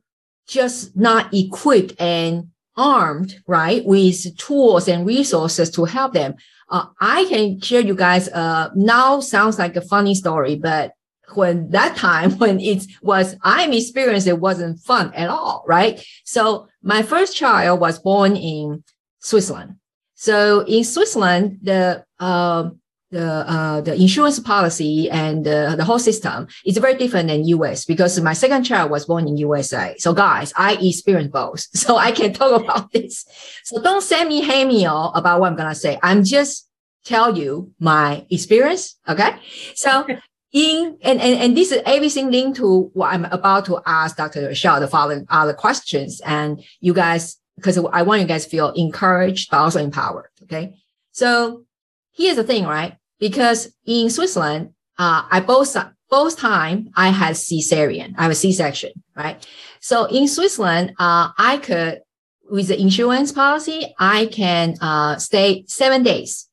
just 0.48 0.96
not 0.96 1.32
equipped 1.34 1.94
and 2.00 2.49
armed, 2.76 3.42
right, 3.46 3.84
with 3.84 4.36
tools 4.36 4.88
and 4.88 5.06
resources 5.06 5.70
to 5.70 5.84
help 5.84 6.12
them. 6.12 6.34
Uh, 6.68 6.86
I 7.00 7.24
can 7.26 7.60
share 7.60 7.80
you 7.80 7.94
guys, 7.94 8.28
uh, 8.28 8.70
now 8.74 9.20
sounds 9.20 9.58
like 9.58 9.76
a 9.76 9.80
funny 9.80 10.14
story, 10.14 10.56
but 10.56 10.92
when 11.34 11.70
that 11.70 11.96
time, 11.96 12.32
when 12.38 12.60
it 12.60 12.84
was, 13.02 13.36
I'm 13.42 13.72
experienced, 13.72 14.26
it 14.26 14.40
wasn't 14.40 14.80
fun 14.80 15.12
at 15.14 15.28
all, 15.28 15.64
right? 15.66 16.04
So 16.24 16.68
my 16.82 17.02
first 17.02 17.36
child 17.36 17.80
was 17.80 17.98
born 17.98 18.36
in 18.36 18.84
Switzerland. 19.20 19.76
So 20.14 20.60
in 20.66 20.84
Switzerland, 20.84 21.58
the, 21.62 22.04
uh, 22.18 22.70
the 23.10 23.26
uh, 23.26 23.80
the 23.80 23.94
insurance 23.94 24.38
policy 24.38 25.10
and 25.10 25.46
uh, 25.46 25.74
the 25.76 25.84
whole 25.84 25.98
system 25.98 26.46
is 26.64 26.78
very 26.78 26.94
different 26.94 27.28
than 27.28 27.44
US 27.46 27.84
because 27.84 28.20
my 28.20 28.32
second 28.32 28.64
child 28.64 28.90
was 28.90 29.06
born 29.06 29.26
in 29.26 29.36
USA. 29.36 29.96
So 29.98 30.12
guys, 30.12 30.52
I 30.56 30.74
experienced 30.80 31.32
both, 31.32 31.60
so 31.74 31.96
I 31.96 32.12
can 32.12 32.32
talk 32.32 32.62
about 32.62 32.92
this. 32.92 33.24
So 33.64 33.82
don't 33.82 34.02
send 34.02 34.28
me 34.28 34.42
hate 34.42 34.66
mail 34.66 35.12
about 35.14 35.40
what 35.40 35.48
I'm 35.50 35.56
gonna 35.56 35.74
say. 35.74 35.98
I'm 36.02 36.24
just 36.24 36.68
tell 37.04 37.36
you 37.36 37.72
my 37.78 38.26
experience. 38.30 38.98
Okay, 39.08 39.36
so. 39.74 40.06
In 40.52 40.98
and, 41.02 41.20
and 41.20 41.40
and 41.40 41.56
this 41.56 41.70
is 41.70 41.80
everything 41.86 42.32
linked 42.32 42.56
to 42.56 42.90
what 42.94 43.12
I'm 43.12 43.24
about 43.26 43.66
to 43.66 43.80
ask 43.86 44.16
Dr. 44.16 44.48
Rochelle 44.48 44.80
the 44.80 44.88
following 44.88 45.24
other 45.28 45.54
questions, 45.54 46.20
and 46.26 46.60
you 46.80 46.92
guys 46.92 47.36
because 47.54 47.78
I 47.78 48.02
want 48.02 48.22
you 48.22 48.26
guys 48.26 48.46
feel 48.46 48.70
encouraged 48.70 49.52
but 49.52 49.58
also 49.58 49.80
empowered. 49.80 50.26
Okay, 50.42 50.74
so 51.12 51.66
here's 52.10 52.34
the 52.34 52.42
thing, 52.42 52.64
right? 52.66 52.96
Because 53.20 53.72
in 53.86 54.10
Switzerland, 54.10 54.74
uh, 54.98 55.22
I 55.30 55.40
both 55.40 55.76
both 56.08 56.36
time 56.36 56.90
I 56.96 57.10
had 57.10 57.36
cesarean, 57.36 58.14
I 58.18 58.22
have 58.22 58.32
a 58.32 58.34
C-section, 58.34 58.90
right? 59.14 59.46
So 59.78 60.06
in 60.06 60.26
Switzerland, 60.26 60.94
uh, 60.98 61.30
I 61.38 61.58
could 61.62 62.02
with 62.50 62.66
the 62.66 62.80
insurance 62.80 63.30
policy, 63.30 63.94
I 64.00 64.26
can 64.26 64.74
uh, 64.80 65.18
stay 65.18 65.64
seven 65.68 66.02
days 66.02 66.48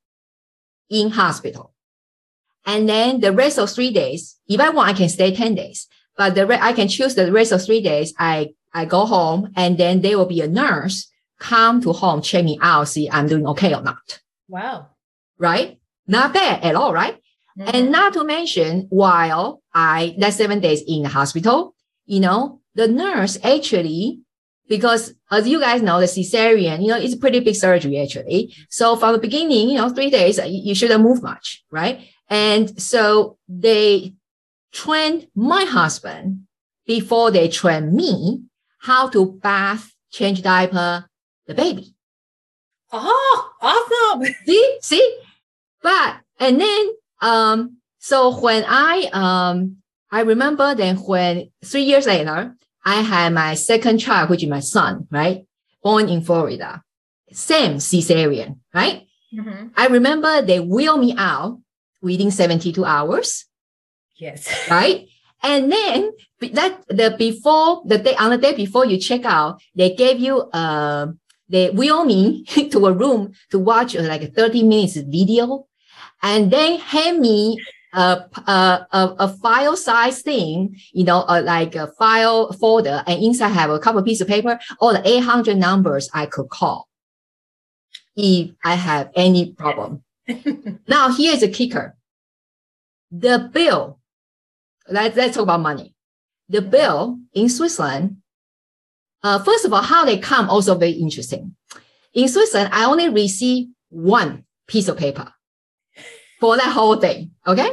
in 0.88 1.10
hospital, 1.10 1.74
and 2.64 2.88
then 2.88 3.20
the 3.20 3.32
rest 3.32 3.58
of 3.58 3.70
three 3.70 3.90
days, 3.90 4.38
if 4.46 4.60
I 4.60 4.70
want, 4.70 4.90
I 4.90 4.92
can 4.92 5.08
stay 5.08 5.34
ten 5.34 5.56
days. 5.56 5.88
But 6.16 6.34
the 6.34 6.46
re- 6.46 6.58
I 6.60 6.72
can 6.72 6.88
choose 6.88 7.14
the 7.14 7.32
rest 7.32 7.50
of 7.50 7.64
three 7.64 7.80
days. 7.80 8.14
I 8.18 8.50
I 8.72 8.84
go 8.84 9.06
home, 9.06 9.52
and 9.56 9.76
then 9.76 10.02
there 10.02 10.16
will 10.16 10.26
be 10.26 10.40
a 10.40 10.48
nurse 10.48 11.10
come 11.38 11.80
to 11.80 11.92
home 11.92 12.20
check 12.20 12.44
me 12.44 12.58
out, 12.60 12.88
see 12.88 13.08
I'm 13.10 13.26
doing 13.26 13.46
okay 13.48 13.74
or 13.74 13.82
not. 13.82 14.20
Wow. 14.48 14.88
Right. 15.38 15.78
Not 16.08 16.32
bad 16.32 16.64
at 16.64 16.74
all, 16.74 16.92
right? 16.92 17.14
mm-hmm. 17.58 17.70
And 17.74 17.92
not 17.92 18.12
to 18.14 18.24
mention, 18.24 18.86
while 18.90 19.62
I, 19.74 20.14
that 20.18 20.34
seven 20.34 20.60
days 20.60 20.82
in 20.86 21.02
the 21.02 21.08
hospital, 21.08 21.74
you 22.06 22.20
know, 22.20 22.60
the 22.74 22.88
nurse 22.88 23.38
actually, 23.42 24.20
because 24.68 25.14
as 25.30 25.48
you 25.48 25.60
guys 25.60 25.82
know, 25.82 26.00
the 26.00 26.06
cesarean, 26.06 26.82
you 26.82 26.88
know, 26.88 26.98
it's 26.98 27.14
a 27.14 27.18
pretty 27.18 27.40
big 27.40 27.54
surgery 27.56 28.00
actually. 28.00 28.54
So 28.70 28.96
from 28.96 29.12
the 29.12 29.18
beginning, 29.18 29.70
you 29.70 29.76
know, 29.76 29.88
three 29.90 30.10
days, 30.10 30.38
you 30.46 30.74
shouldn't 30.74 31.02
move 31.02 31.22
much, 31.22 31.64
right? 31.70 32.00
And 32.28 32.80
so 32.80 33.38
they 33.48 34.14
trained 34.72 35.28
my 35.34 35.64
husband 35.64 36.46
before 36.86 37.30
they 37.30 37.48
trained 37.48 37.92
me 37.92 38.42
how 38.80 39.08
to 39.08 39.32
bath, 39.42 39.92
change 40.10 40.42
diaper, 40.42 41.06
the 41.46 41.54
baby. 41.54 41.94
Oh, 42.92 43.50
awesome. 43.60 44.34
See, 44.46 44.78
see, 44.80 45.18
but 45.82 46.16
and 46.38 46.60
then 46.60 46.88
um 47.20 47.76
so 47.98 48.38
when 48.40 48.64
I 48.66 49.08
um 49.12 49.76
I 50.10 50.20
remember 50.22 50.74
then 50.74 50.96
when 50.96 51.50
three 51.64 51.82
years 51.82 52.06
later 52.06 52.54
I 52.84 53.02
had 53.02 53.34
my 53.34 53.54
second 53.54 53.98
child, 53.98 54.30
which 54.30 54.42
is 54.42 54.48
my 54.48 54.60
son, 54.60 55.06
right? 55.10 55.44
Born 55.82 56.08
in 56.08 56.22
Florida. 56.22 56.82
Same 57.32 57.76
cesarean, 57.76 58.60
right? 58.72 59.06
Mm-hmm. 59.34 59.68
I 59.76 59.88
remember 59.88 60.40
they 60.40 60.60
wheel 60.60 60.96
me 60.96 61.14
out 61.18 61.60
within 62.00 62.30
72 62.30 62.84
hours. 62.84 63.44
Yes. 64.16 64.48
Right? 64.70 65.08
And 65.42 65.70
then 65.70 66.10
that 66.52 66.82
the 66.88 67.14
before 67.16 67.82
the 67.86 67.98
day 67.98 68.16
on 68.16 68.30
the 68.30 68.38
day 68.38 68.54
before 68.54 68.86
you 68.86 68.98
check 68.98 69.24
out, 69.24 69.60
they 69.74 69.94
gave 69.94 70.18
you 70.18 70.50
uh 70.50 71.08
they 71.48 71.70
wheel 71.70 72.04
me 72.04 72.44
to 72.70 72.86
a 72.86 72.92
room 72.92 73.32
to 73.50 73.58
watch 73.58 73.96
uh, 73.96 74.02
like 74.02 74.22
a 74.22 74.28
30 74.28 74.62
minutes 74.62 74.96
video 74.96 75.66
and 76.22 76.50
then 76.50 76.78
hand 76.78 77.20
me 77.20 77.58
a, 77.94 78.24
a, 78.46 78.86
a, 78.92 79.16
a 79.18 79.28
file 79.28 79.76
size 79.76 80.22
thing, 80.22 80.78
you 80.92 81.04
know, 81.04 81.24
uh, 81.28 81.42
like 81.44 81.74
a 81.74 81.86
file 81.98 82.52
folder, 82.52 83.02
and 83.06 83.22
inside 83.22 83.48
have 83.48 83.70
a 83.70 83.78
couple 83.78 84.00
of 84.00 84.04
pieces 84.04 84.22
of 84.22 84.28
paper, 84.28 84.58
all 84.80 84.92
the 84.92 85.08
800 85.08 85.56
numbers 85.56 86.10
I 86.12 86.26
could 86.26 86.48
call 86.48 86.88
if 88.16 88.50
I 88.64 88.74
have 88.74 89.10
any 89.14 89.52
problem. 89.52 90.02
now, 90.88 91.10
here's 91.12 91.42
a 91.42 91.48
kicker. 91.48 91.96
The 93.10 93.48
bill, 93.52 94.00
let's, 94.88 95.16
let's 95.16 95.34
talk 95.34 95.44
about 95.44 95.60
money. 95.60 95.94
The 96.48 96.60
bill 96.60 97.18
in 97.32 97.48
Switzerland, 97.48 98.18
uh, 99.22 99.38
first 99.42 99.64
of 99.64 99.72
all, 99.72 99.82
how 99.82 100.04
they 100.04 100.18
come 100.18 100.48
also 100.48 100.76
very 100.76 100.92
interesting. 100.92 101.54
In 102.14 102.28
Switzerland, 102.28 102.70
I 102.72 102.84
only 102.84 103.08
receive 103.08 103.68
one 103.90 104.44
piece 104.66 104.88
of 104.88 104.96
paper 104.96 105.32
for 106.40 106.56
that 106.56 106.72
whole 106.72 106.96
thing. 106.96 107.32
Okay. 107.46 107.70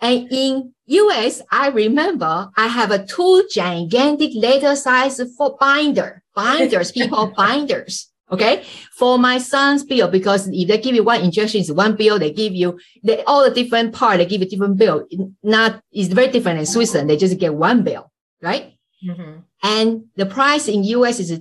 And 0.00 0.28
in 0.30 0.74
US, 0.86 1.42
I 1.50 1.68
remember 1.68 2.50
I 2.56 2.68
have 2.68 2.90
a 2.90 3.04
two 3.04 3.46
gigantic 3.50 4.32
letter 4.34 4.76
size 4.76 5.20
for 5.36 5.56
binder, 5.58 6.22
binders, 6.34 6.92
people 6.92 7.32
binders. 7.36 8.10
Okay. 8.30 8.64
For 8.96 9.18
my 9.18 9.38
son's 9.38 9.84
bill, 9.84 10.08
because 10.08 10.48
if 10.48 10.68
they 10.68 10.78
give 10.78 10.94
you 10.94 11.04
one 11.04 11.20
injection, 11.20 11.60
it's 11.60 11.70
one 11.70 11.94
bill, 11.94 12.18
they 12.18 12.32
give 12.32 12.54
you 12.54 12.78
they, 13.02 13.22
all 13.24 13.44
the 13.44 13.54
different 13.54 13.94
part, 13.94 14.18
they 14.18 14.26
give 14.26 14.40
you 14.40 14.48
different 14.48 14.76
bill. 14.76 15.06
Not, 15.42 15.80
it's 15.92 16.12
very 16.12 16.28
different 16.28 16.58
in 16.58 16.66
Switzerland. 16.66 17.10
They 17.10 17.16
just 17.16 17.38
get 17.38 17.54
one 17.54 17.84
bill, 17.84 18.10
right? 18.40 18.74
Mm-hmm. 19.06 19.40
And 19.64 20.04
the 20.14 20.26
price 20.26 20.68
in 20.68 20.84
US 20.84 21.18
is 21.18 21.40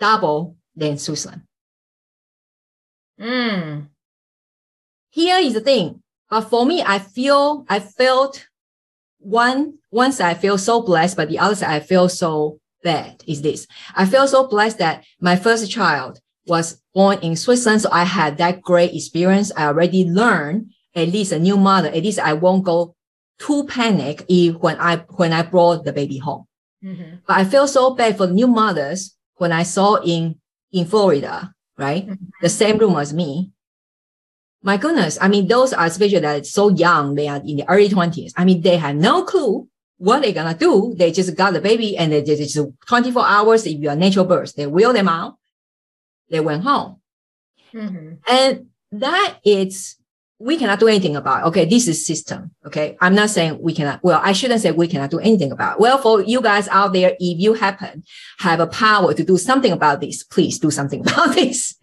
double 0.00 0.56
than 0.74 0.96
Switzerland. 0.96 1.42
Mm 3.20 3.88
here 5.18 5.38
is 5.38 5.54
the 5.54 5.60
thing. 5.60 6.02
But 6.30 6.42
for 6.42 6.64
me, 6.64 6.82
I 6.82 6.98
feel, 6.98 7.64
I 7.68 7.80
felt 7.80 8.46
one, 9.18 9.78
once 9.90 10.20
I 10.20 10.34
feel 10.34 10.58
so 10.58 10.82
blessed, 10.82 11.16
but 11.16 11.28
the 11.28 11.38
other 11.38 11.56
side, 11.56 11.70
I 11.70 11.80
feel 11.80 12.08
so 12.08 12.60
bad 12.84 13.24
is 13.26 13.42
this. 13.42 13.66
I 13.96 14.06
feel 14.06 14.28
so 14.28 14.46
blessed 14.46 14.78
that 14.78 15.04
my 15.20 15.36
first 15.36 15.70
child 15.70 16.20
was 16.46 16.80
born 16.94 17.18
in 17.20 17.34
Switzerland. 17.36 17.82
So 17.82 17.88
I 17.90 18.04
had 18.04 18.38
that 18.38 18.62
great 18.62 18.94
experience. 18.94 19.50
I 19.56 19.66
already 19.66 20.04
learned 20.04 20.70
at 20.94 21.08
least 21.08 21.32
a 21.32 21.38
new 21.38 21.56
mother. 21.56 21.88
At 21.88 22.04
least 22.04 22.18
I 22.18 22.34
won't 22.34 22.64
go 22.64 22.94
too 23.38 23.64
panic 23.64 24.24
if 24.28 24.56
when 24.56 24.78
I, 24.78 24.96
when 25.16 25.32
I 25.32 25.42
brought 25.42 25.84
the 25.84 25.92
baby 25.92 26.18
home. 26.18 26.44
Mm-hmm. 26.84 27.16
But 27.26 27.36
I 27.36 27.44
feel 27.44 27.66
so 27.66 27.94
bad 27.94 28.16
for 28.16 28.26
new 28.26 28.46
mothers 28.46 29.16
when 29.36 29.52
I 29.52 29.62
saw 29.62 29.96
in, 29.96 30.36
in 30.72 30.86
Florida, 30.86 31.52
right? 31.76 32.06
Mm-hmm. 32.06 32.24
The 32.40 32.48
same 32.48 32.78
room 32.78 32.96
as 32.96 33.12
me 33.12 33.52
my 34.62 34.76
goodness. 34.76 35.18
I 35.20 35.28
mean, 35.28 35.46
those 35.46 35.72
are 35.72 35.86
especially 35.86 36.20
that 36.20 36.46
so 36.46 36.70
young. 36.70 37.14
They 37.14 37.28
are 37.28 37.36
in 37.36 37.56
the 37.56 37.68
early 37.68 37.88
twenties. 37.88 38.34
I 38.36 38.44
mean, 38.44 38.60
they 38.60 38.76
have 38.76 38.96
no 38.96 39.24
clue 39.24 39.68
what 39.98 40.22
they're 40.22 40.32
going 40.32 40.52
to 40.52 40.58
do. 40.58 40.94
They 40.96 41.12
just 41.12 41.36
got 41.36 41.52
the 41.52 41.60
baby 41.60 41.96
and 41.96 42.12
they 42.12 42.22
just 42.22 42.58
24 42.86 43.26
hours. 43.26 43.66
If 43.66 43.78
you're 43.78 43.96
natural 43.96 44.24
birth, 44.24 44.54
they 44.54 44.66
wheel 44.66 44.92
them 44.92 45.08
out. 45.08 45.36
They 46.30 46.40
went 46.40 46.64
home. 46.64 47.00
Mm-hmm. 47.72 48.14
And 48.28 48.66
that 48.92 49.38
is 49.44 49.96
we 50.40 50.56
cannot 50.56 50.78
do 50.78 50.86
anything 50.86 51.16
about. 51.16 51.44
Okay, 51.46 51.64
this 51.64 51.88
is 51.88 52.06
system. 52.06 52.52
Okay, 52.64 52.96
I'm 53.00 53.14
not 53.14 53.30
saying 53.30 53.58
we 53.60 53.74
cannot. 53.74 54.02
Well, 54.04 54.20
I 54.22 54.32
shouldn't 54.32 54.60
say 54.60 54.70
we 54.70 54.86
cannot 54.86 55.10
do 55.10 55.18
anything 55.18 55.50
about. 55.50 55.80
Well, 55.80 55.98
for 55.98 56.22
you 56.22 56.40
guys 56.40 56.68
out 56.68 56.92
there, 56.92 57.16
if 57.18 57.38
you 57.40 57.54
happen 57.54 58.04
have 58.38 58.60
a 58.60 58.68
power 58.68 59.12
to 59.14 59.24
do 59.24 59.36
something 59.36 59.72
about 59.72 60.00
this, 60.00 60.22
please 60.22 60.58
do 60.58 60.70
something 60.70 61.00
about 61.08 61.34
this. 61.34 61.74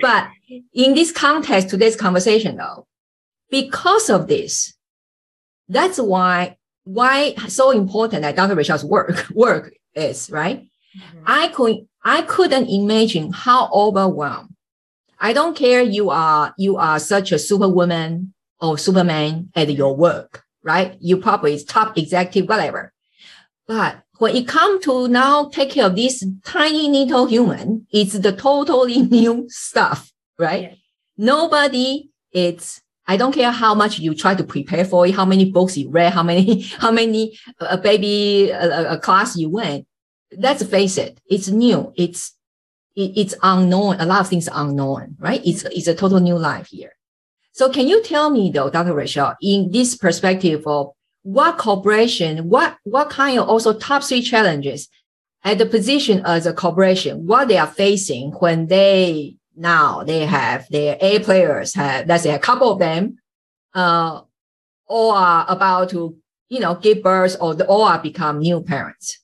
but 0.00 0.28
in 0.72 0.94
this 0.94 1.10
context, 1.10 1.70
today's 1.70 1.96
conversation, 1.96 2.56
though, 2.56 2.86
because 3.50 4.10
of 4.10 4.28
this, 4.28 4.74
that's 5.68 5.98
why 5.98 6.56
why 6.84 7.34
so 7.48 7.70
important 7.70 8.22
that 8.22 8.36
Dr. 8.36 8.54
Rachel's 8.54 8.84
work 8.84 9.26
work 9.34 9.74
is 9.94 10.30
right. 10.30 10.60
Mm-hmm. 10.60 11.24
I 11.26 11.48
could 11.48 11.76
I 12.04 12.22
couldn't 12.22 12.68
imagine 12.68 13.32
how 13.32 13.68
overwhelmed 13.72 14.54
I 15.20 15.32
don't 15.32 15.56
care 15.56 15.82
you 15.82 16.10
are 16.10 16.54
you 16.58 16.76
are 16.76 16.98
such 16.98 17.32
a 17.32 17.38
superwoman 17.38 18.34
or 18.60 18.78
superman 18.78 19.50
at 19.54 19.70
your 19.72 19.96
work, 19.96 20.44
right? 20.62 20.96
You 21.00 21.18
probably 21.18 21.54
is 21.54 21.64
top 21.64 21.96
executive, 21.98 22.48
whatever. 22.48 22.92
But 23.66 24.02
when 24.18 24.34
it 24.34 24.48
comes 24.48 24.84
to 24.84 25.08
now 25.08 25.48
take 25.48 25.70
care 25.70 25.86
of 25.86 25.96
this 25.96 26.24
tiny 26.44 26.88
little 26.88 27.26
human, 27.26 27.86
it's 27.90 28.18
the 28.18 28.32
totally 28.32 29.02
new 29.02 29.46
stuff, 29.48 30.12
right? 30.38 30.62
Yeah. 30.62 30.74
Nobody 31.16 32.10
it's 32.32 32.80
I 33.06 33.16
don't 33.16 33.32
care 33.32 33.50
how 33.50 33.74
much 33.74 33.98
you 33.98 34.14
try 34.14 34.34
to 34.34 34.44
prepare 34.44 34.84
for 34.84 35.06
it, 35.06 35.14
how 35.14 35.24
many 35.24 35.50
books 35.50 35.78
you 35.78 35.88
read, 35.88 36.12
how 36.12 36.22
many, 36.22 36.62
how 36.78 36.92
many 36.92 37.38
a 37.60 37.72
uh, 37.72 37.76
baby 37.78 38.50
a, 38.50 38.92
a 38.92 38.98
class 38.98 39.36
you 39.36 39.48
went. 39.48 39.86
Let's 40.36 40.62
face 40.62 40.98
it, 40.98 41.18
it's 41.28 41.48
new. 41.48 41.92
It's 41.96 42.34
it, 42.98 43.12
it's 43.16 43.34
unknown. 43.42 43.96
A 44.00 44.06
lot 44.06 44.20
of 44.20 44.28
things 44.28 44.48
are 44.48 44.66
unknown, 44.66 45.16
right? 45.18 45.40
It's, 45.46 45.62
it's 45.64 45.86
a 45.86 45.94
total 45.94 46.20
new 46.20 46.36
life 46.36 46.68
here. 46.68 46.92
So 47.52 47.70
can 47.70 47.88
you 47.88 48.02
tell 48.02 48.28
me 48.30 48.50
though, 48.50 48.70
Dr. 48.70 48.92
Rachel, 48.92 49.34
in 49.40 49.70
this 49.70 49.96
perspective 49.96 50.66
of 50.66 50.90
what 51.22 51.58
corporation, 51.58 52.48
what, 52.48 52.76
what 52.84 53.10
kind 53.10 53.38
of 53.38 53.48
also 53.48 53.72
top 53.72 54.02
three 54.02 54.22
challenges 54.22 54.88
at 55.44 55.58
the 55.58 55.66
position 55.66 56.22
as 56.24 56.46
a 56.46 56.52
corporation, 56.52 57.26
what 57.26 57.48
they 57.48 57.56
are 57.56 57.66
facing 57.66 58.32
when 58.32 58.66
they 58.66 59.36
now 59.56 60.04
they 60.04 60.24
have 60.24 60.68
their 60.70 60.96
A 61.00 61.18
players 61.20 61.74
have, 61.74 62.06
let's 62.06 62.22
say 62.22 62.34
a 62.34 62.38
couple 62.38 62.72
of 62.72 62.78
them, 62.78 63.18
uh, 63.74 64.20
are 64.88 65.46
about 65.48 65.90
to, 65.90 66.16
you 66.48 66.60
know, 66.60 66.76
give 66.76 67.02
birth 67.02 67.36
or, 67.40 67.60
or 67.64 67.88
are 67.88 67.98
become 67.98 68.38
new 68.38 68.60
parents. 68.60 69.18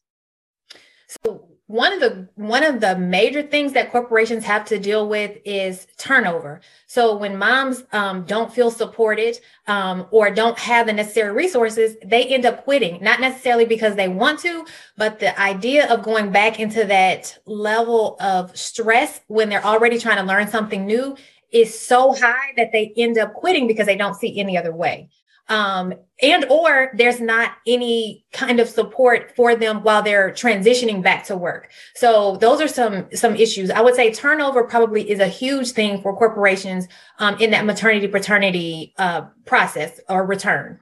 One 1.67 1.95
of 1.95 2.01
the 2.01 2.29
one 2.35 2.63
of 2.63 2.81
the 2.81 2.99
major 2.99 3.41
things 3.41 3.73
that 3.73 3.91
corporations 3.91 4.45
have 4.45 4.67
to 4.67 4.79
deal 4.79 5.09
with 5.09 5.39
is 5.47 5.87
turnover. 5.97 6.61
So 6.87 7.17
when 7.17 7.39
moms 7.39 7.85
um, 7.93 8.25
don't 8.27 8.53
feel 8.53 8.71
supported 8.71 9.39
um, 9.67 10.07
or 10.11 10.31
don't 10.31 10.59
have 10.59 10.87
the 10.87 10.93
necessary 10.93 11.33
resources 11.33 11.97
they 12.05 12.27
end 12.27 12.45
up 12.45 12.65
quitting. 12.65 13.03
Not 13.03 13.21
necessarily 13.21 13.65
because 13.65 13.97
they 13.97 14.09
want 14.09 14.41
to 14.41 14.67
but 14.99 15.21
the 15.21 15.41
idea 15.41 15.91
of 15.91 16.03
going 16.03 16.31
back 16.31 16.61
into 16.61 16.85
that 16.85 17.39
level 17.47 18.19
of 18.21 18.55
stress 18.57 19.23
when 19.29 19.49
they're 19.49 19.65
already 19.65 19.99
trying 19.99 20.19
to 20.19 20.23
learn 20.23 20.49
something 20.49 20.85
new 20.85 21.17
is 21.51 21.79
so 21.79 22.13
high 22.13 22.53
that 22.59 22.73
they 22.73 22.93
end 22.97 23.17
up 23.17 23.33
quitting 23.33 23.67
because 23.67 23.87
they 23.87 23.97
don't 23.97 24.17
see 24.17 24.39
any 24.39 24.59
other 24.59 24.75
way 24.75 25.09
um, 25.49 25.95
and 26.23 26.45
or 26.47 26.91
there's 26.95 27.21
not 27.21 27.53
any 27.67 28.25
kind 28.33 28.61
of 28.61 28.69
support 28.69 29.35
for 29.37 29.55
them 29.55 29.83
while 29.83 30.03
they're 30.03 30.31
transitioning 30.31 31.03
back 31.03 31.25
to 31.25 31.37
work. 31.37 31.71
So 31.95 32.37
those 32.37 32.61
are 32.61 32.69
some 32.69 33.09
some 33.13 33.37
issues. 33.37 33.71
I 33.71 33.81
would 33.81 33.95
say 33.95 34.13
turnover 34.13 34.65
probably 34.65 35.11
is 35.11 35.21
a 35.21 35.29
huge 35.29 35.73
thing 35.73 36.01
for 36.01 36.17
corporations 36.17 36.89
um, 37.19 37.37
in 37.41 37.51
that 37.51 37.67
maternity 37.67 38.09
paternity 38.09 38.95
uh, 38.97 39.23
process 39.45 40.01
or 40.09 40.25
return. 40.25 40.81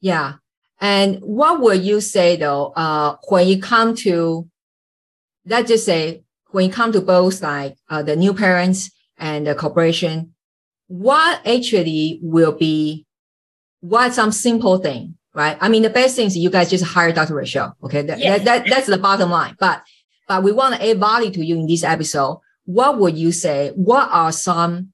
Yeah. 0.00 0.34
And 0.80 1.18
what 1.20 1.60
would 1.60 1.82
you 1.82 2.00
say 2.00 2.36
though 2.36 2.72
uh, 2.76 3.16
when 3.28 3.46
you 3.46 3.60
come 3.60 3.94
to 3.96 4.48
let's 5.44 5.68
just 5.68 5.84
say 5.84 6.22
when 6.50 6.66
you 6.66 6.72
come 6.72 6.92
to 6.92 7.00
both 7.00 7.42
like 7.42 7.76
uh, 7.90 8.02
the 8.02 8.16
new 8.16 8.32
parents 8.32 8.90
and 9.18 9.46
the 9.46 9.54
corporation 9.54 10.34
what 10.88 11.44
actually 11.46 12.20
will 12.22 12.52
be 12.52 13.05
what 13.88 14.14
some 14.14 14.32
simple 14.32 14.78
thing, 14.78 15.16
right? 15.34 15.56
I 15.60 15.68
mean, 15.68 15.82
the 15.82 15.90
best 15.90 16.16
thing 16.16 16.26
is 16.26 16.36
you 16.36 16.50
guys 16.50 16.70
just 16.70 16.84
hire 16.84 17.12
Dr. 17.12 17.34
Rachel. 17.34 17.76
Okay. 17.84 18.02
That, 18.02 18.18
yes. 18.18 18.38
that, 18.38 18.44
that, 18.44 18.70
that's 18.70 18.86
the 18.86 18.98
bottom 18.98 19.30
line. 19.30 19.56
But, 19.58 19.82
but 20.28 20.42
we 20.42 20.52
want 20.52 20.74
to 20.74 20.90
add 20.90 20.98
value 20.98 21.30
to 21.30 21.44
you 21.44 21.56
in 21.56 21.66
this 21.66 21.84
episode. 21.84 22.40
What 22.64 22.98
would 22.98 23.16
you 23.16 23.32
say? 23.32 23.70
What 23.76 24.08
are 24.10 24.32
some, 24.32 24.92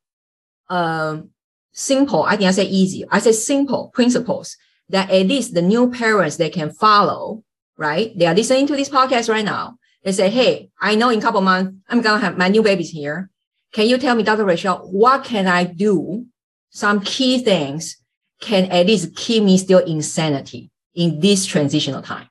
um, 0.68 1.30
simple, 1.72 2.22
I 2.24 2.36
think 2.36 2.48
I 2.48 2.52
say 2.52 2.64
easy. 2.64 3.04
I 3.10 3.18
say 3.18 3.32
simple 3.32 3.90
principles 3.94 4.56
that 4.90 5.10
at 5.10 5.26
least 5.26 5.54
the 5.54 5.62
new 5.62 5.90
parents, 5.90 6.36
they 6.36 6.50
can 6.50 6.70
follow, 6.70 7.44
right? 7.78 8.16
They 8.16 8.26
are 8.26 8.34
listening 8.34 8.66
to 8.66 8.76
this 8.76 8.90
podcast 8.90 9.30
right 9.30 9.44
now. 9.44 9.78
They 10.04 10.12
say, 10.12 10.28
Hey, 10.28 10.70
I 10.80 10.96
know 10.96 11.08
in 11.08 11.18
a 11.18 11.22
couple 11.22 11.40
months, 11.40 11.74
I'm 11.88 12.02
going 12.02 12.20
to 12.20 12.26
have 12.26 12.36
my 12.36 12.48
new 12.48 12.62
babies 12.62 12.90
here. 12.90 13.30
Can 13.72 13.86
you 13.86 13.96
tell 13.96 14.14
me, 14.14 14.22
Dr. 14.22 14.44
Rachel, 14.44 14.78
what 14.92 15.24
can 15.24 15.46
I 15.46 15.64
do? 15.64 16.26
Some 16.68 17.00
key 17.00 17.38
things 17.38 18.01
can 18.42 18.66
at 18.66 18.86
least 18.86 19.16
keep 19.16 19.42
me 19.42 19.56
still 19.56 19.78
in 19.78 20.02
sanity 20.02 20.70
in 20.94 21.20
this 21.20 21.46
transitional 21.46 22.02
time? 22.02 22.28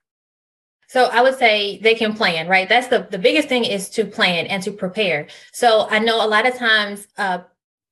So 0.88 1.06
I 1.06 1.22
would 1.22 1.40
say 1.40 1.80
they 1.80 1.96
can 1.96 2.14
plan, 2.14 2.48
right? 2.48 2.68
That's 2.68 2.88
the, 2.88 3.08
the 3.10 3.18
biggest 3.18 3.48
thing 3.48 3.64
is 3.64 3.90
to 3.92 4.04
plan 4.04 4.46
and 4.48 4.62
to 4.64 4.72
prepare. 4.72 5.28
So 5.54 5.88
I 5.90 6.00
know 6.00 6.24
a 6.24 6.28
lot 6.28 6.46
of 6.46 6.54
times 6.56 7.08
uh, 7.18 7.40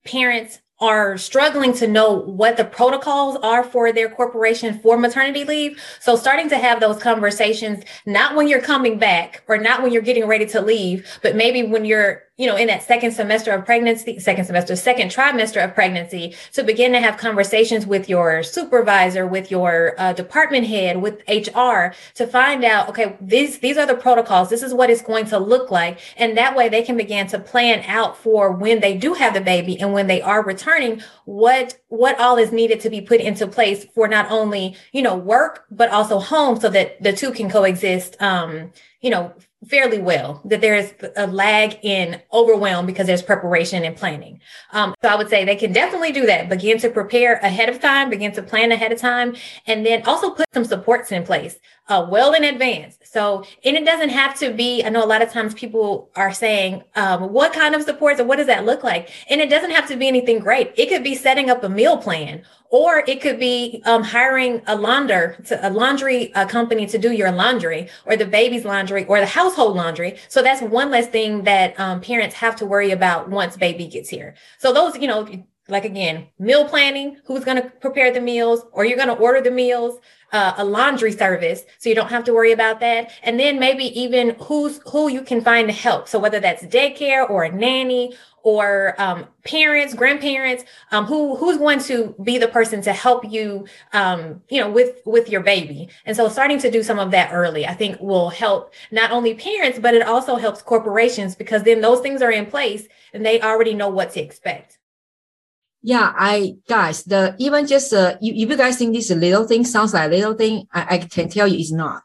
parents 0.05 0.60
are 0.82 1.17
struggling 1.17 1.73
to 1.73 1.88
know 1.88 2.13
what 2.13 2.58
the 2.58 2.63
protocols 2.63 3.38
are 3.38 3.63
for 3.63 3.91
their 3.91 4.10
corporation 4.10 4.79
for 4.79 4.97
maternity 4.97 5.43
leave. 5.43 5.82
So 5.99 6.15
starting 6.15 6.49
to 6.49 6.58
have 6.58 6.79
those 6.79 7.01
conversations, 7.01 7.84
not 8.05 8.36
when 8.36 8.47
you're 8.47 8.62
coming 8.62 8.97
back 8.97 9.43
or 9.47 9.58
not 9.58 9.82
when 9.82 9.91
you're 9.91 10.01
getting 10.01 10.25
ready 10.25 10.45
to 10.47 10.62
leave, 10.62 11.19
but 11.21 11.36
maybe 11.36 11.63
when 11.63 11.86
you're 11.86 12.23
you 12.39 12.47
know, 12.47 12.56
in 12.56 12.67
that 12.67 12.82
second 12.82 13.12
semester 13.12 13.52
of 13.52 13.65
pregnancy, 13.65 14.17
second 14.17 14.45
semester, 14.45 14.73
second 14.73 15.12
trimester 15.12 15.62
of 15.62 15.75
pregnancy, 15.75 16.34
to 16.54 16.63
begin 16.63 16.93
to 16.93 16.99
have 17.02 17.17
conversations 17.17 17.86
with 17.86 18.08
your 18.08 18.43
supervisor, 18.43 19.28
with 19.28 19.52
your 19.52 19.93
uh, 19.97 20.13
department 20.13 20.65
head, 20.65 21.02
with 21.02 21.21
HR, 21.28 21.93
to 22.13 22.25
find 22.25 22.63
out, 22.63 22.88
okay, 22.88 23.17
these 23.19 23.60
these 23.60 23.78
are 23.78 23.86
the 23.86 23.93
protocols. 23.93 24.49
This 24.49 24.63
is 24.63 24.73
what 24.73 24.89
it's 24.89 25.02
going 25.02 25.25
to 25.25 25.38
look 25.38 25.69
like, 25.69 25.99
and 26.15 26.38
that 26.38 26.56
way 26.56 26.69
they 26.69 26.82
can 26.82 26.95
begin 26.95 27.28
to 27.28 27.39
plan 27.39 27.84
out 27.86 28.15
for 28.15 28.54
when 28.54 28.80
they 28.80 28.97
do 28.97 29.13
have 29.15 29.34
the 29.34 29.41
baby 29.41 29.78
and 29.78 29.91
when 29.91 30.08
they 30.08 30.21
are 30.21 30.41
returning, 30.41 31.02
what 31.25 31.78
what 31.89 32.17
all 32.21 32.38
is 32.38 32.54
needed 32.54 32.80
to 32.80 32.89
be 32.89 33.02
put 33.02 33.19
into 33.19 33.47
place 33.47 33.84
for 33.93 34.08
not 34.08 34.32
only 34.32 34.78
you 34.93 35.02
know 35.02 35.17
work 35.17 35.65
but 35.69 35.89
also 35.91 36.19
home, 36.19 36.58
so 36.58 36.69
that 36.69 37.04
the 37.04 37.12
two 37.12 37.34
can 37.34 37.49
coexist. 37.49 38.15
Um, 38.21 38.71
you 39.02 39.10
know, 39.10 39.34
fairly 39.67 40.00
well, 40.00 40.41
that 40.45 40.62
there 40.62 40.76
is 40.76 40.93
a 41.17 41.28
lag 41.28 41.78
in 41.84 42.22
overwhelm 42.32 42.86
because 42.86 43.08
there's 43.08 43.22
preparation 43.22 43.84
and 43.84 43.95
planning. 43.95 44.39
Um, 44.72 44.95
so 45.04 45.10
I 45.10 45.15
would 45.15 45.30
say 45.30 45.43
they 45.43 45.56
can 45.56 45.74
definitely 45.74 46.13
do 46.13 46.26
that. 46.28 46.48
Begin 46.48 46.78
to 46.80 46.89
prepare 46.89 47.36
ahead 47.39 47.67
of 47.67 47.82
time, 47.82 48.10
begin 48.10 48.32
to 48.34 48.41
plan 48.41 48.72
ahead 48.72 48.91
of 48.91 49.00
time, 49.00 49.36
and 49.67 49.86
then 49.86 50.04
also 50.04 50.32
put 50.32 50.45
some 50.54 50.63
supports 50.63 51.12
in 51.12 51.24
place 51.24 51.58
uh, 51.89 52.08
well 52.10 52.34
in 52.34 52.43
advance. 52.43 52.97
So, 53.04 53.43
and 53.65 53.75
it 53.75 53.84
doesn't 53.84 54.10
have 54.10 54.38
to 54.39 54.54
be, 54.54 54.84
I 54.84 54.89
know 54.89 55.04
a 55.04 55.08
lot 55.08 55.23
of 55.23 55.32
times 55.32 55.56
people 55.56 56.12
are 56.15 56.32
saying, 56.32 56.84
um, 56.95 57.34
what 57.34 57.52
kind 57.52 57.73
of 57.73 57.82
supports 57.82 58.19
and 58.19 58.30
what 58.30 58.38
does 58.38 58.47
that 58.47 58.65
look 58.65 58.84
like? 58.84 59.10
And 59.28 59.41
it 59.41 59.49
doesn't 59.49 59.71
have 59.71 59.88
to 59.88 59.97
be 59.97 60.08
anything 60.08 60.39
great. 60.39 60.71
It 60.78 60.89
could 60.89 61.04
be 61.04 61.15
setting 61.15 61.49
up 61.49 61.63
a 61.63 61.69
meal 61.69 61.97
plan 61.97 62.43
or 62.69 63.04
it 63.08 63.19
could 63.19 63.39
be 63.39 63.82
um, 63.86 64.04
hiring 64.04 64.62
a 64.67 64.75
launder, 64.75 65.38
to, 65.47 65.67
a 65.67 65.71
laundry 65.71 66.32
uh, 66.36 66.45
company 66.45 66.86
to 66.86 66.99
do 66.99 67.12
your 67.12 67.32
laundry 67.32 67.89
or 68.06 68.15
the 68.15 68.25
baby's 68.25 68.63
laundry 68.63 69.06
or 69.06 69.19
the 69.19 69.25
household 69.25 69.75
laundry. 69.75 70.19
So 70.28 70.43
that's 70.43 70.62
one 70.62 70.91
less 70.91 71.08
thing 71.08 71.43
that 71.45 71.78
um, 71.80 72.02
parents 72.02 72.36
have 72.36 72.56
to 72.58 72.67
worry 72.67 72.91
about 72.91 73.30
once 73.30 73.58
baby 73.58 73.88
gets 73.88 74.10
here. 74.10 74.36
So 74.60 74.71
those, 74.71 74.95
you 74.97 75.08
know, 75.08 75.28
like 75.69 75.86
again, 75.86 76.28
meal 76.38 76.67
planning, 76.67 77.17
who's 77.25 77.43
going 77.43 77.62
to 77.62 77.69
prepare 77.69 78.12
the 78.12 78.21
meals, 78.21 78.65
or 78.71 78.86
you're 78.86 78.97
going 78.97 79.15
to 79.15 79.15
order 79.15 79.41
the 79.41 79.52
meals, 79.52 79.99
uh, 80.32 80.54
a 80.58 80.65
laundry 80.65 81.12
service, 81.12 81.63
so 81.78 81.89
you 81.89 81.96
don't 81.96 82.10
have 82.10 82.24
to 82.26 82.34
worry 82.34 82.52
about 82.52 82.80
that. 82.80 83.12
And 83.24 83.39
then 83.39 83.60
maybe 83.60 83.86
even 84.00 84.36
who's 84.42 84.80
who 84.88 85.10
you 85.10 85.22
can 85.22 85.42
find 85.42 85.68
to 85.68 85.74
help. 85.74 86.08
So 86.08 86.20
whether 86.20 86.39
that's 86.39 86.63
daycare 86.63 87.30
or 87.30 87.44
a 87.44 87.52
nanny 87.52 88.15
or 88.44 88.96
um, 88.98 89.26
parents, 89.44 89.94
grandparents, 89.94 90.63
um, 90.92 91.06
who 91.06 91.36
who's 91.36 91.58
going 91.58 91.80
to 91.80 92.15
be 92.24 92.38
the 92.38 92.48
person 92.48 92.82
to 92.84 92.94
help 92.94 93.30
you, 93.30 93.68
um, 93.94 94.42
you 94.50 94.60
know, 94.62 94.70
with 94.70 95.02
with 95.06 95.30
your 95.30 95.42
baby. 95.42 95.89
And 96.06 96.15
so, 96.15 96.30
starting 96.30 96.60
to 96.60 96.72
do 96.72 96.84
some 96.84 97.00
of 97.00 97.12
that 97.12 97.32
early, 97.34 97.65
I 97.65 97.74
think, 97.74 98.00
will 98.00 98.30
help 98.30 98.74
not 98.92 99.12
only 99.12 99.34
parents, 99.34 99.80
but 99.80 99.94
it 99.94 100.08
also 100.08 100.36
helps 100.36 100.62
corporations 100.62 101.36
because 101.36 101.63
then 101.63 101.82
those 101.82 102.00
things 102.02 102.22
are 102.22 102.32
in 102.32 102.46
place 102.46 102.88
and 103.13 103.26
they 103.26 103.42
already 103.42 103.74
know 103.74 103.89
what 103.89 104.12
to 104.13 104.22
expect. 104.22 104.79
Yeah, 105.82 106.13
I 106.15 106.56
guys, 106.68 107.04
the 107.04 107.36
even 107.39 107.65
just 107.65 107.94
uh, 107.94 108.18
you, 108.20 108.34
if 108.34 108.50
you 108.50 108.58
guys 108.58 108.78
think 108.78 108.94
this 108.94 109.10
little 109.12 109.48
thing 109.48 109.63
sounds 109.63 109.94
like 109.94 110.08
a 110.08 110.15
little 110.15 110.34
thing, 110.34 110.68
I, 110.74 110.96
I 110.96 110.98
can 110.98 111.30
tell 111.30 111.48
you 111.48 111.58
it's 111.58 111.72
not. 111.72 112.04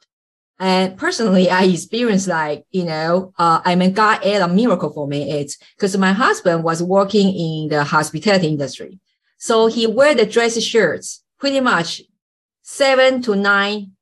And 0.61 0.97
personally, 0.97 1.51
I 1.61 1.65
experienced 1.65 2.29
like, 2.29 2.65
you 2.71 2.85
know, 2.85 3.33
uh, 3.39 3.61
I 3.65 3.75
mean, 3.75 3.93
God 3.93 4.25
added 4.25 4.43
a 4.43 4.49
miracle 4.49 4.93
for 4.93 5.09
me. 5.09 5.31
It's 5.31 5.59
because 5.77 5.97
my 5.97 6.13
husband 6.13 6.63
was 6.63 6.83
working 6.83 7.35
in 7.35 7.69
the 7.69 7.85
hospitality 7.85 8.49
industry. 8.49 9.01
So 9.39 9.67
he 9.67 9.87
wear 9.87 10.15
the 10.15 10.27
dress 10.27 10.61
shirts 10.63 11.23
pretty 11.39 11.61
much 11.61 12.01
seven 12.63 13.21
to 13.23 13.35
nine 13.35 13.93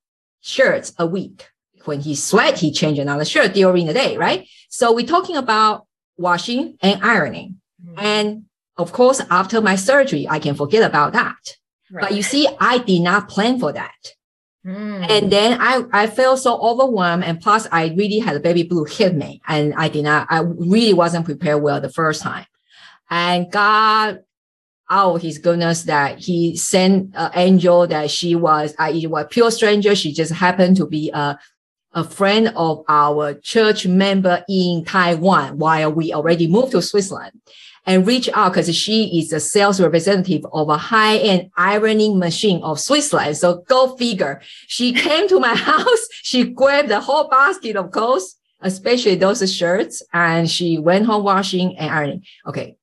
shirts 0.41 0.93
a 0.99 1.07
week. 1.07 1.49
When 1.85 2.01
he 2.01 2.15
sweat, 2.15 2.59
he 2.59 2.71
change 2.71 2.99
another 2.99 3.25
shirt 3.25 3.55
during 3.55 3.87
the 3.87 3.95
day, 3.95 4.17
right? 4.17 4.47
So 4.69 4.93
we're 4.93 5.07
talking 5.07 5.37
about 5.37 5.87
washing 6.17 6.77
and 6.81 7.03
ironing. 7.03 7.61
Mm-hmm. 7.85 7.99
And 7.99 8.45
of 8.77 8.93
course, 8.93 9.21
after 9.31 9.61
my 9.61 9.77
surgery, 9.77 10.27
I 10.29 10.39
can 10.39 10.55
forget 10.55 10.83
about 10.83 11.13
that. 11.13 11.57
Right. 11.91 12.03
But 12.03 12.15
you 12.15 12.23
see, 12.23 12.49
I 12.59 12.79
did 12.79 13.03
not 13.03 13.29
plan 13.29 13.61
for 13.61 13.73
that. 13.73 14.15
Mm. 14.65 15.11
And 15.11 15.33
then 15.33 15.61
I, 15.61 15.85
I 15.93 16.07
felt 16.07 16.39
so 16.39 16.59
overwhelmed. 16.61 17.25
And 17.25 17.41
plus, 17.41 17.67
I 17.71 17.89
really 17.97 18.19
had 18.19 18.37
a 18.37 18.41
baby 18.41 18.63
blue 18.63 18.85
hit 18.85 19.15
me. 19.15 19.43
And 19.47 19.75
I 19.75 19.89
did 19.89 20.05
not, 20.05 20.27
I 20.31 20.41
really 20.41 20.95
wasn't 20.95 21.27
prepared 21.27 21.63
well 21.63 21.81
the 21.81 21.91
first 21.91 22.23
time. 22.23 22.47
And 23.11 23.51
God, 23.51 24.21
out 24.89 25.21
his 25.21 25.39
goodness, 25.39 25.83
that 25.85 26.19
he 26.19 26.57
sent 26.57 27.11
an 27.15 27.31
angel 27.35 27.87
that 27.89 28.11
she 28.11 28.35
was, 28.35 28.75
I, 28.79 28.91
it 28.93 29.11
was 29.11 29.27
pure 29.31 29.51
stranger. 29.51 29.95
She 29.95 30.13
just 30.13 30.33
happened 30.33 30.77
to 30.79 30.87
be 30.87 31.11
a, 31.13 31.39
a 31.93 32.05
friend 32.05 32.53
of 32.57 32.85
our 32.89 33.35
church 33.35 33.87
member 33.87 34.45
in 34.49 34.85
Taiwan 34.85 35.59
while 35.59 35.93
we 35.93 36.15
already 36.15 36.47
moved 36.47 36.73
to 36.73 36.81
Switzerland 36.81 37.39
and 37.87 38.07
reach 38.07 38.29
out 38.33 38.53
because 38.53 38.75
she 38.75 39.19
is 39.19 39.33
a 39.33 39.41
sales 39.41 39.81
representative 39.81 40.47
of 40.53 40.69
a 40.69 40.77
high-end 40.77 41.51
ironing 41.57 42.19
machine 42.19 42.63
of 42.63 42.79
Switzerland. 42.79 43.37
So 43.37 43.65
go 43.69 43.97
figure. 43.97 44.41
She 44.69 44.93
came 45.05 45.29
to 45.29 45.41
my 45.41 45.55
house. 45.55 46.09
She 46.23 46.45
grabbed 46.45 46.89
the 46.89 47.01
whole 47.01 47.29
basket 47.29 47.77
of 47.77 47.91
clothes, 47.91 48.37
especially 48.61 49.17
those 49.17 49.53
shirts, 49.55 50.03
and 50.13 50.51
she 50.51 50.79
went 50.79 51.07
home 51.07 51.25
washing 51.25 51.77
and 51.77 51.91
ironing. 51.91 52.25
Okay. 52.47 52.77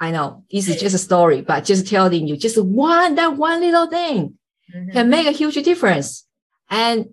I 0.00 0.10
know 0.10 0.44
this 0.50 0.68
is 0.68 0.80
just 0.80 0.94
a 0.94 0.98
story, 0.98 1.40
but 1.40 1.64
just 1.64 1.86
telling 1.86 2.26
you 2.26 2.36
just 2.36 2.60
one, 2.62 3.14
that 3.14 3.36
one 3.36 3.60
little 3.60 3.86
thing 3.86 4.36
mm-hmm. 4.74 4.90
can 4.90 5.08
make 5.08 5.26
a 5.26 5.30
huge 5.30 5.54
difference. 5.62 6.26
And 6.68 7.10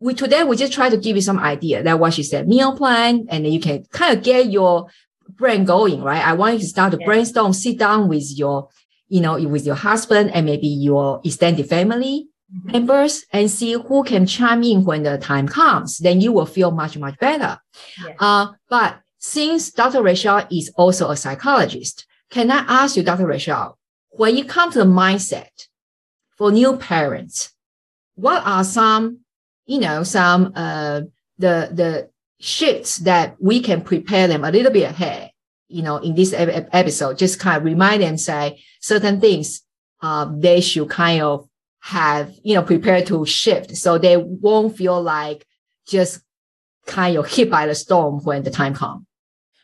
we 0.00 0.14
today 0.14 0.44
we 0.44 0.56
just 0.56 0.72
try 0.72 0.88
to 0.88 0.96
give 0.96 1.16
you 1.16 1.22
some 1.22 1.38
idea 1.38 1.82
that 1.82 2.00
what 2.00 2.14
she 2.14 2.22
said 2.22 2.48
meal 2.48 2.76
plan 2.76 3.26
and 3.28 3.44
then 3.44 3.52
you 3.52 3.60
can 3.60 3.84
kind 3.92 4.16
of 4.16 4.24
get 4.24 4.50
your 4.50 4.88
brain 5.40 5.64
going, 5.64 6.02
right? 6.02 6.24
I 6.24 6.34
want 6.34 6.54
you 6.54 6.60
to 6.60 6.66
start 6.66 6.92
to 6.92 6.98
yeah. 7.00 7.06
brainstorm, 7.06 7.52
sit 7.52 7.78
down 7.78 8.08
with 8.08 8.30
your, 8.38 8.68
you 9.08 9.20
know, 9.20 9.42
with 9.48 9.66
your 9.66 9.74
husband 9.74 10.30
and 10.30 10.46
maybe 10.46 10.68
your 10.68 11.20
extended 11.24 11.68
family 11.68 12.28
mm-hmm. 12.54 12.72
members 12.72 13.24
and 13.32 13.50
see 13.50 13.72
who 13.72 14.04
can 14.04 14.26
chime 14.26 14.62
in 14.62 14.84
when 14.84 15.02
the 15.02 15.18
time 15.18 15.48
comes. 15.48 15.98
Then 15.98 16.20
you 16.20 16.30
will 16.30 16.46
feel 16.46 16.70
much, 16.70 16.96
much 16.96 17.18
better. 17.18 17.58
Yeah. 18.06 18.14
Uh, 18.20 18.52
but 18.68 19.00
since 19.18 19.72
Dr. 19.72 20.02
Rachel 20.02 20.42
is 20.50 20.70
also 20.76 21.10
a 21.10 21.16
psychologist, 21.16 22.06
can 22.30 22.50
I 22.50 22.58
ask 22.68 22.96
you, 22.96 23.02
Dr. 23.02 23.26
Rachel, 23.26 23.76
when 24.10 24.36
you 24.36 24.44
come 24.44 24.70
to 24.70 24.78
the 24.78 24.84
mindset 24.84 25.66
for 26.36 26.52
new 26.52 26.76
parents, 26.76 27.52
what 28.14 28.42
are 28.46 28.64
some, 28.64 29.20
you 29.66 29.80
know, 29.80 30.02
some, 30.04 30.52
uh, 30.54 31.00
the, 31.38 31.70
the 31.72 32.10
shifts 32.40 32.98
that 32.98 33.36
we 33.38 33.60
can 33.60 33.82
prepare 33.82 34.26
them 34.26 34.44
a 34.44 34.50
little 34.50 34.72
bit 34.72 34.90
ahead, 34.90 35.30
you 35.68 35.82
know, 35.82 35.98
in 35.98 36.14
this 36.14 36.34
episode, 36.34 37.18
just 37.18 37.38
kind 37.38 37.58
of 37.58 37.64
remind 37.64 38.02
them, 38.02 38.16
say 38.16 38.62
certain 38.80 39.20
things, 39.20 39.62
uh, 40.02 40.30
they 40.34 40.60
should 40.60 40.88
kind 40.88 41.22
of 41.22 41.48
have, 41.80 42.32
you 42.42 42.54
know, 42.54 42.62
prepared 42.62 43.06
to 43.06 43.24
shift 43.26 43.76
so 43.76 43.98
they 43.98 44.16
won't 44.16 44.76
feel 44.76 45.00
like 45.00 45.46
just 45.86 46.22
kind 46.86 47.16
of 47.16 47.28
hit 47.28 47.50
by 47.50 47.66
the 47.66 47.74
storm 47.74 48.20
when 48.24 48.42
the 48.42 48.50
time 48.50 48.74
comes. 48.74 49.04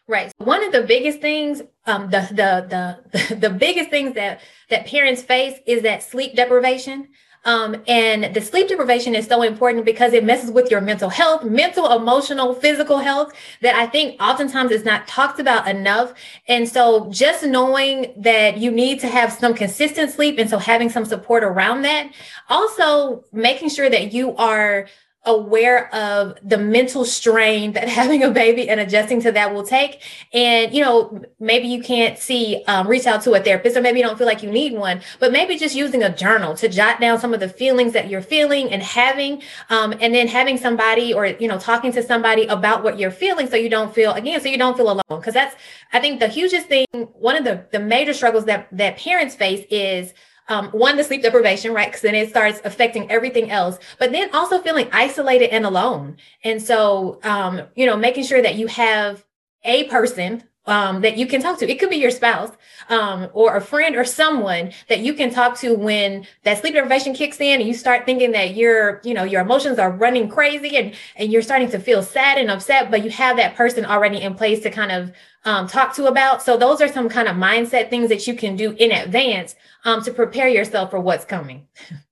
Right. 0.08 0.32
One 0.38 0.62
of 0.62 0.72
the 0.72 0.82
biggest 0.82 1.20
things, 1.20 1.62
um, 1.86 2.10
the, 2.10 2.28
the, 2.30 3.00
the, 3.10 3.34
the 3.40 3.50
biggest 3.50 3.90
things 3.90 4.14
that, 4.14 4.40
that 4.70 4.86
parents 4.86 5.22
face 5.22 5.58
is 5.66 5.82
that 5.82 6.02
sleep 6.02 6.36
deprivation. 6.36 7.08
Um, 7.44 7.82
and 7.86 8.34
the 8.34 8.40
sleep 8.40 8.68
deprivation 8.68 9.14
is 9.14 9.26
so 9.26 9.42
important 9.42 9.84
because 9.84 10.12
it 10.12 10.24
messes 10.24 10.50
with 10.50 10.70
your 10.70 10.80
mental 10.80 11.08
health, 11.08 11.44
mental, 11.44 11.92
emotional, 11.92 12.54
physical 12.54 12.98
health 12.98 13.32
that 13.62 13.74
I 13.76 13.86
think 13.86 14.20
oftentimes 14.20 14.72
is 14.72 14.84
not 14.84 15.06
talked 15.06 15.38
about 15.38 15.68
enough. 15.68 16.14
And 16.48 16.68
so 16.68 17.10
just 17.10 17.44
knowing 17.44 18.12
that 18.16 18.58
you 18.58 18.70
need 18.70 19.00
to 19.00 19.08
have 19.08 19.32
some 19.32 19.54
consistent 19.54 20.10
sleep 20.10 20.38
and 20.38 20.50
so 20.50 20.58
having 20.58 20.90
some 20.90 21.04
support 21.04 21.44
around 21.44 21.82
that. 21.82 22.12
Also 22.48 23.24
making 23.32 23.68
sure 23.68 23.88
that 23.88 24.12
you 24.12 24.34
are 24.36 24.86
aware 25.26 25.94
of 25.94 26.38
the 26.42 26.56
mental 26.56 27.04
strain 27.04 27.72
that 27.72 27.88
having 28.00 28.22
a 28.22 28.30
baby 28.30 28.68
and 28.68 28.80
adjusting 28.80 29.20
to 29.22 29.32
that 29.32 29.52
will 29.52 29.64
take. 29.64 30.02
And, 30.32 30.72
you 30.72 30.82
know, 30.82 31.22
maybe 31.38 31.68
you 31.68 31.82
can't 31.82 32.18
see, 32.18 32.64
um, 32.66 32.86
reach 32.86 33.06
out 33.06 33.22
to 33.22 33.32
a 33.34 33.40
therapist, 33.40 33.76
or 33.76 33.80
maybe 33.80 33.98
you 33.98 34.04
don't 34.04 34.16
feel 34.16 34.26
like 34.26 34.42
you 34.42 34.50
need 34.50 34.72
one, 34.72 35.02
but 35.18 35.32
maybe 35.32 35.58
just 35.58 35.74
using 35.74 36.02
a 36.02 36.14
journal 36.14 36.54
to 36.56 36.68
jot 36.68 37.00
down 37.00 37.18
some 37.18 37.34
of 37.34 37.40
the 37.40 37.48
feelings 37.48 37.92
that 37.92 38.08
you're 38.08 38.22
feeling 38.22 38.70
and 38.70 38.82
having, 38.82 39.42
um, 39.68 39.92
and 40.00 40.14
then 40.14 40.28
having 40.28 40.56
somebody 40.56 41.12
or, 41.12 41.26
you 41.26 41.48
know, 41.48 41.58
talking 41.58 41.92
to 41.92 42.02
somebody 42.02 42.46
about 42.46 42.82
what 42.82 42.98
you're 42.98 43.10
feeling 43.10 43.48
so 43.48 43.56
you 43.56 43.68
don't 43.68 43.94
feel, 43.94 44.12
again, 44.12 44.40
so 44.40 44.48
you 44.48 44.58
don't 44.58 44.76
feel 44.76 44.90
alone. 44.90 45.22
Cause 45.22 45.34
that's, 45.34 45.56
I 45.92 46.00
think 46.00 46.20
the 46.20 46.28
hugest 46.28 46.68
thing, 46.68 46.86
one 46.92 47.36
of 47.36 47.44
the, 47.44 47.66
the 47.72 47.80
major 47.80 48.14
struggles 48.14 48.44
that, 48.46 48.68
that 48.72 48.96
parents 48.98 49.34
face 49.34 49.66
is, 49.70 50.14
um, 50.48 50.68
one, 50.68 50.96
the 50.96 51.04
sleep 51.04 51.22
deprivation, 51.22 51.72
right? 51.72 51.88
Because 51.88 52.02
then 52.02 52.14
it 52.14 52.28
starts 52.28 52.60
affecting 52.64 53.10
everything 53.10 53.50
else, 53.50 53.78
but 53.98 54.12
then 54.12 54.32
also 54.34 54.60
feeling 54.60 54.88
isolated 54.92 55.50
and 55.52 55.66
alone. 55.66 56.16
And 56.44 56.62
so, 56.62 57.20
um, 57.24 57.62
you 57.74 57.86
know, 57.86 57.96
making 57.96 58.24
sure 58.24 58.40
that 58.40 58.54
you 58.54 58.66
have 58.68 59.24
a 59.64 59.84
person 59.84 60.44
um, 60.66 61.00
that 61.02 61.16
you 61.16 61.26
can 61.26 61.40
talk 61.40 61.58
to. 61.58 61.70
It 61.70 61.78
could 61.78 61.90
be 61.90 61.96
your 61.96 62.10
spouse 62.10 62.50
um, 62.88 63.28
or 63.32 63.56
a 63.56 63.60
friend 63.60 63.96
or 63.96 64.04
someone 64.04 64.72
that 64.88 65.00
you 65.00 65.14
can 65.14 65.30
talk 65.30 65.56
to 65.58 65.74
when 65.74 66.26
that 66.42 66.58
sleep 66.58 66.74
deprivation 66.74 67.14
kicks 67.14 67.40
in 67.40 67.60
and 67.60 67.68
you 67.68 67.74
start 67.74 68.04
thinking 68.04 68.32
that 68.32 68.56
your, 68.56 69.00
you 69.04 69.14
know, 69.14 69.24
your 69.24 69.42
emotions 69.42 69.78
are 69.78 69.90
running 69.90 70.28
crazy 70.28 70.76
and 70.76 70.94
and 71.16 71.32
you're 71.32 71.42
starting 71.42 71.70
to 71.70 71.78
feel 71.78 72.02
sad 72.02 72.38
and 72.38 72.50
upset, 72.50 72.90
but 72.90 73.04
you 73.04 73.10
have 73.10 73.36
that 73.36 73.54
person 73.54 73.84
already 73.84 74.20
in 74.20 74.34
place 74.34 74.60
to 74.60 74.70
kind 74.70 74.92
of 74.92 75.12
um, 75.44 75.68
talk 75.68 75.94
to 75.94 76.06
about. 76.06 76.42
So 76.42 76.56
those 76.56 76.80
are 76.80 76.88
some 76.88 77.08
kind 77.08 77.28
of 77.28 77.36
mindset 77.36 77.90
things 77.90 78.08
that 78.08 78.26
you 78.26 78.34
can 78.34 78.56
do 78.56 78.72
in 78.72 78.90
advance 78.90 79.54
um, 79.84 80.02
to 80.02 80.12
prepare 80.12 80.48
yourself 80.48 80.90
for 80.90 81.00
what's 81.00 81.24
coming. 81.24 81.66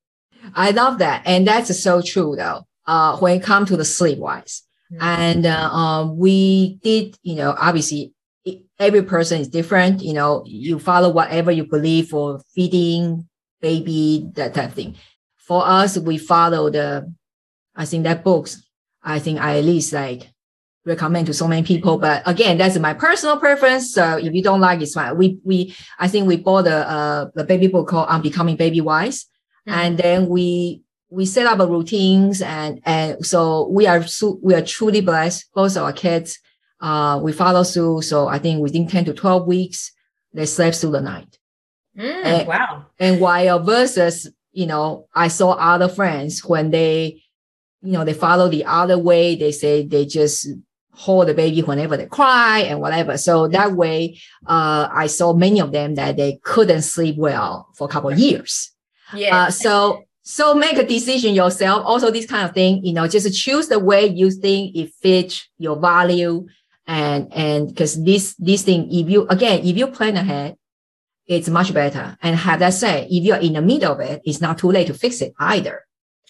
I 0.55 0.73
love 0.73 0.99
that, 0.99 1.23
and 1.25 1.47
that's 1.47 1.83
so 1.83 2.03
true 2.03 2.37
though. 2.37 2.67
Uh, 2.87 3.17
when 3.17 3.39
it 3.39 3.43
comes 3.43 3.69
to 3.71 3.79
the 3.79 3.85
sleep 3.85 4.19
wise. 4.19 4.63
Mm-hmm. 4.93 5.03
And 5.03 5.47
uh, 5.47 5.71
um, 5.71 6.19
we 6.19 6.75
did, 6.83 7.17
you 7.23 7.37
know, 7.37 7.55
obviously 7.59 8.13
every 8.79 9.03
person 9.03 9.41
is 9.41 9.49
different. 9.49 10.03
You 10.03 10.15
know, 10.15 10.43
you 10.47 10.79
follow 10.79 11.11
whatever 11.11 11.51
you 11.51 11.67
believe 11.67 12.09
for 12.09 12.41
feeding 12.55 13.29
baby, 13.65 14.29
that 14.35 14.53
type 14.53 14.69
of 14.69 14.75
thing. 14.75 14.95
For 15.39 15.67
us, 15.67 15.97
we 15.97 16.19
follow 16.19 16.69
the, 16.69 17.11
I 17.75 17.87
think 17.87 18.05
that 18.05 18.23
books, 18.23 18.63
I 19.03 19.19
think 19.19 19.41
I 19.41 19.59
at 19.59 19.65
least 19.65 19.91
like 19.95 20.31
recommend 20.85 21.27
to 21.29 21.35
so 21.35 21.49
many 21.49 21.63
people. 21.63 21.97
But 21.97 22.23
again, 22.27 22.59
that's 22.59 22.79
my 22.79 22.93
personal 22.93 23.39
preference. 23.39 23.95
So 23.95 24.19
if 24.19 24.35
you 24.35 24.43
don't 24.43 24.61
like, 24.61 24.83
it's 24.83 24.93
fine. 24.93 25.17
We, 25.17 25.39
we, 25.45 25.75
I 25.99 26.09
think 26.09 26.29
we 26.29 26.37
bought 26.37 26.67
a, 26.67 26.89
uh, 26.89 27.31
the 27.35 27.45
baby 27.45 27.69
book 27.69 27.89
called 27.89 28.09
On 28.11 28.21
Becoming 28.21 28.59
Babywise. 28.59 29.25
Mm-hmm. 29.67 29.73
And 29.73 29.99
then 29.99 30.29
we, 30.29 30.83
we 31.09 31.25
set 31.25 31.47
up 31.47 31.61
a 31.61 31.67
routines 31.67 32.43
and, 32.43 32.83
and 32.85 33.25
so 33.25 33.69
we 33.69 33.87
are, 33.87 34.05
we 34.43 34.55
are 34.55 34.63
truly 34.63 35.01
blessed. 35.01 35.47
Both 35.55 35.79
our 35.79 35.93
kids 35.93 36.39
uh, 36.85 37.19
we 37.19 37.33
follow 37.33 37.65
through. 37.65 38.03
So 38.03 38.29
I 38.29 38.39
think 38.39 38.61
within 38.61 38.87
10 38.87 39.07
to 39.07 39.15
12 39.15 39.47
weeks, 39.47 39.91
they 40.35 40.45
slept 40.45 40.77
through 40.77 40.91
the 40.91 41.01
night. 41.01 41.39
Mm, 41.99 42.25
and, 42.25 42.47
wow. 42.47 42.87
And 42.99 43.21
while 43.21 43.59
versus, 43.61 44.31
you 44.53 44.67
know, 44.67 45.09
I 45.15 45.29
saw 45.29 45.53
other 45.53 45.89
friends 45.89 46.45
when 46.45 46.71
they, 46.71 47.23
you 47.81 47.93
know, 47.93 48.05
they 48.05 48.13
follow 48.13 48.49
the 48.49 48.67
other 48.67 48.99
way, 48.99 49.35
they 49.35 49.51
say 49.51 49.87
they 49.87 50.05
just 50.05 50.47
hold 50.93 51.29
the 51.29 51.35
baby 51.35 51.63
whenever 51.63 51.97
they 51.97 52.05
cry 52.05 52.61
and 52.61 52.83
whatever. 52.83 53.17
So 53.17 53.49
that 53.49 53.73
way, 53.73 54.21
uh, 54.47 54.89
I 54.93 55.07
saw 55.07 55.33
many 55.33 55.61
of 55.61 55.73
them 55.73 55.95
that 55.95 56.19
they 56.19 56.39
couldn't 56.43 56.83
sleep 56.83 57.17
well 57.17 57.69
for 57.75 57.87
a 57.87 57.91
couple 57.91 58.11
of 58.11 58.19
years. 58.19 58.73
Yeah. 59.15 59.45
Uh, 59.45 59.51
so, 59.51 60.05
so 60.23 60.55
make 60.55 60.77
a 60.77 60.87
decision 60.87 61.35
yourself. 61.35 61.83
Also, 61.87 62.11
this 62.11 62.27
kind 62.27 62.47
of 62.47 62.55
thing, 62.55 62.85
you 62.85 62.93
know, 62.93 63.09
just 63.09 63.35
choose 63.35 63.69
the 63.69 63.79
way 63.79 64.07
you 64.07 64.31
think 64.31 64.77
it 64.77 64.93
fits 65.01 65.49
your 65.57 65.81
value 65.81 66.47
and 66.87 67.33
and 67.33 67.69
because 67.69 68.03
this 68.05 68.35
this 68.39 68.63
thing 68.63 68.89
if 68.93 69.09
you 69.09 69.27
again 69.29 69.65
if 69.65 69.77
you 69.77 69.87
plan 69.87 70.17
ahead 70.17 70.57
it's 71.27 71.49
much 71.49 71.73
better. 71.73 72.17
And 72.23 72.37
have 72.37 72.61
that 72.61 72.75
said 72.75 73.09
if 73.11 73.25
you're 73.25 73.37
in 73.37 73.55
the 73.55 73.63
middle 73.63 73.93
of 73.93 74.01
it 74.01 74.23
it's 74.25 74.41
not 74.41 74.59
too 74.59 74.71
late 74.71 74.89
to 74.89 74.95
fix 74.95 75.21
it 75.21 75.33
either. 75.39 75.85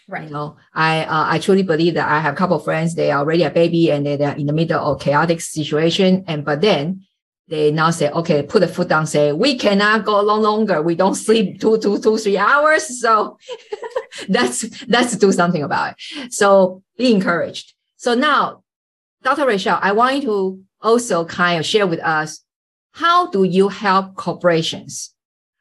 Right. 0.07 0.25
you 0.25 0.31
know 0.31 0.59
i 0.75 1.03
uh, 1.05 1.25
i 1.29 1.38
truly 1.38 1.62
believe 1.62 1.95
that 1.95 2.07
i 2.07 2.21
have 2.21 2.35
a 2.35 2.37
couple 2.37 2.59
of 2.59 2.64
friends 2.64 2.95
they 2.95 3.11
are 3.11 3.21
already 3.21 3.43
a 3.43 3.49
baby 3.49 3.90
and 3.90 4.05
they, 4.05 4.17
they're 4.17 4.37
in 4.37 4.45
the 4.45 4.53
middle 4.53 4.79
of 4.79 5.01
chaotic 5.01 5.40
situation. 5.40 6.25
And 6.27 6.45
but 6.45 6.61
then 6.61 7.07
they 7.49 7.71
now 7.71 7.90
say 7.90 8.11
okay 8.11 8.43
put 8.43 8.61
the 8.61 8.69
foot 8.69 8.88
down 8.88 9.07
say 9.07 9.33
we 9.33 9.57
cannot 9.57 10.05
go 10.05 10.21
long 10.21 10.43
longer. 10.43 10.83
We 10.83 10.95
don't 10.95 11.14
sleep 11.14 11.61
two 11.61 11.79
two 11.79 11.99
two 12.01 12.19
three 12.19 12.37
hours 12.37 13.01
so 13.01 13.38
that's 14.29 14.69
that's 14.87 15.17
do 15.17 15.33
something 15.33 15.62
about 15.62 15.95
it. 15.95 16.33
So 16.33 16.83
be 16.99 17.11
encouraged. 17.11 17.73
So 17.97 18.14
now 18.14 18.63
Dr. 19.24 19.46
Rachel, 19.46 19.78
I 19.80 19.92
want 19.92 20.16
you 20.16 20.22
to 20.22 20.62
also 20.80 21.24
kind 21.24 21.58
of 21.58 21.66
share 21.66 21.87
with 21.87 22.00
us 22.00 22.44
how 22.92 23.28
do 23.30 23.42
you 23.42 23.68
help 23.68 24.14
corporations 24.14 25.14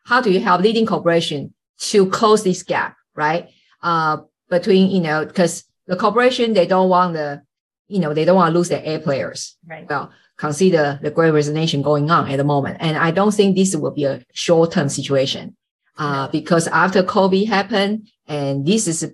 how 0.06 0.22
do 0.22 0.32
you 0.32 0.40
help 0.40 0.62
leading 0.62 0.86
corporation 0.86 1.54
to 1.78 2.10
close 2.10 2.44
this 2.44 2.64
gap, 2.64 2.96
right? 3.16 3.50
Uh, 3.82 4.18
between, 4.50 4.92
you 4.92 5.02
know, 5.02 5.26
because 5.26 5.64
the 5.88 5.96
corporation, 5.96 6.54
they 6.54 6.68
don't 6.68 6.90
want 6.90 7.14
the, 7.14 7.42
you 7.88 8.00
know, 8.00 8.14
they 8.14 8.26
don't 8.26 8.36
want 8.36 8.52
to 8.54 8.58
lose 8.58 8.70
their 8.70 8.84
A 8.86 9.00
players. 9.00 9.58
Right. 9.66 9.88
Well, 9.90 10.12
consider 10.38 11.00
the 11.02 11.12
great 11.12 11.32
resignation 11.32 11.82
going 11.82 12.10
on 12.12 12.30
at 12.30 12.38
the 12.38 12.44
moment. 12.44 12.78
And 12.80 12.98
I 12.98 13.12
don't 13.12 13.34
think 13.34 13.56
this 13.56 13.76
will 13.76 13.92
be 13.92 14.06
a 14.06 14.24
short 14.34 14.72
term 14.72 14.90
situation. 14.90 15.56
Uh, 15.98 16.28
because 16.30 16.68
after 16.68 17.04
COVID 17.04 17.48
happened, 17.48 18.10
and 18.28 18.66
this 18.66 18.88
is 18.88 19.14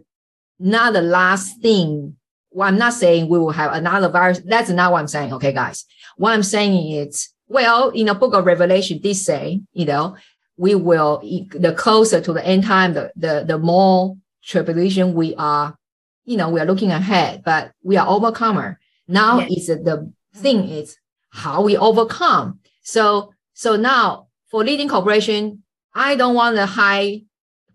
not 0.60 0.94
the 0.94 1.02
last 1.02 1.62
thing. 1.62 2.16
Well, 2.60 2.68
I'm 2.68 2.78
not 2.78 2.92
saying 2.92 3.30
we 3.30 3.40
will 3.40 3.52
have 3.52 3.72
another 3.72 4.10
virus. 4.10 4.42
That's 4.44 4.70
not 4.70 4.92
what 4.92 5.00
I'm 5.00 5.08
saying. 5.08 5.32
Okay, 5.32 5.54
guys. 5.54 5.86
What 6.18 6.34
I'm 6.34 6.44
saying 6.44 6.92
is, 6.92 7.30
well, 7.48 7.88
in 7.92 8.08
the 8.08 8.14
book 8.14 8.34
of 8.34 8.46
Revelation, 8.46 9.00
did 9.00 9.16
say, 9.16 9.62
you 9.72 9.86
know, 9.86 10.18
we 10.58 10.76
will, 10.76 11.22
the 11.52 11.74
closer 11.78 12.20
to 12.20 12.34
the 12.34 12.46
end 12.46 12.66
time, 12.66 12.96
the, 12.96 13.14
the, 13.16 13.46
the 13.48 13.58
more 13.58 14.18
tribulation 14.44 15.14
we 15.14 15.36
are, 15.36 15.78
you 16.26 16.36
know, 16.36 16.50
we 16.50 16.60
are 16.60 16.66
looking 16.66 16.92
ahead, 16.92 17.44
but 17.46 17.72
we 17.82 17.96
are 17.96 18.06
overcomer. 18.06 18.78
Now 19.08 19.40
yes. 19.40 19.52
is 19.52 19.68
the 19.68 20.12
thing 20.36 20.68
is 20.68 20.98
how 21.30 21.62
we 21.62 21.78
overcome. 21.78 22.60
So, 22.82 23.34
so 23.54 23.78
now 23.78 24.28
for 24.52 24.66
leading 24.66 24.90
corporation, 24.90 25.64
I 25.96 26.18
don't 26.18 26.36
want 26.36 26.58
a 26.58 26.66
high 26.66 27.22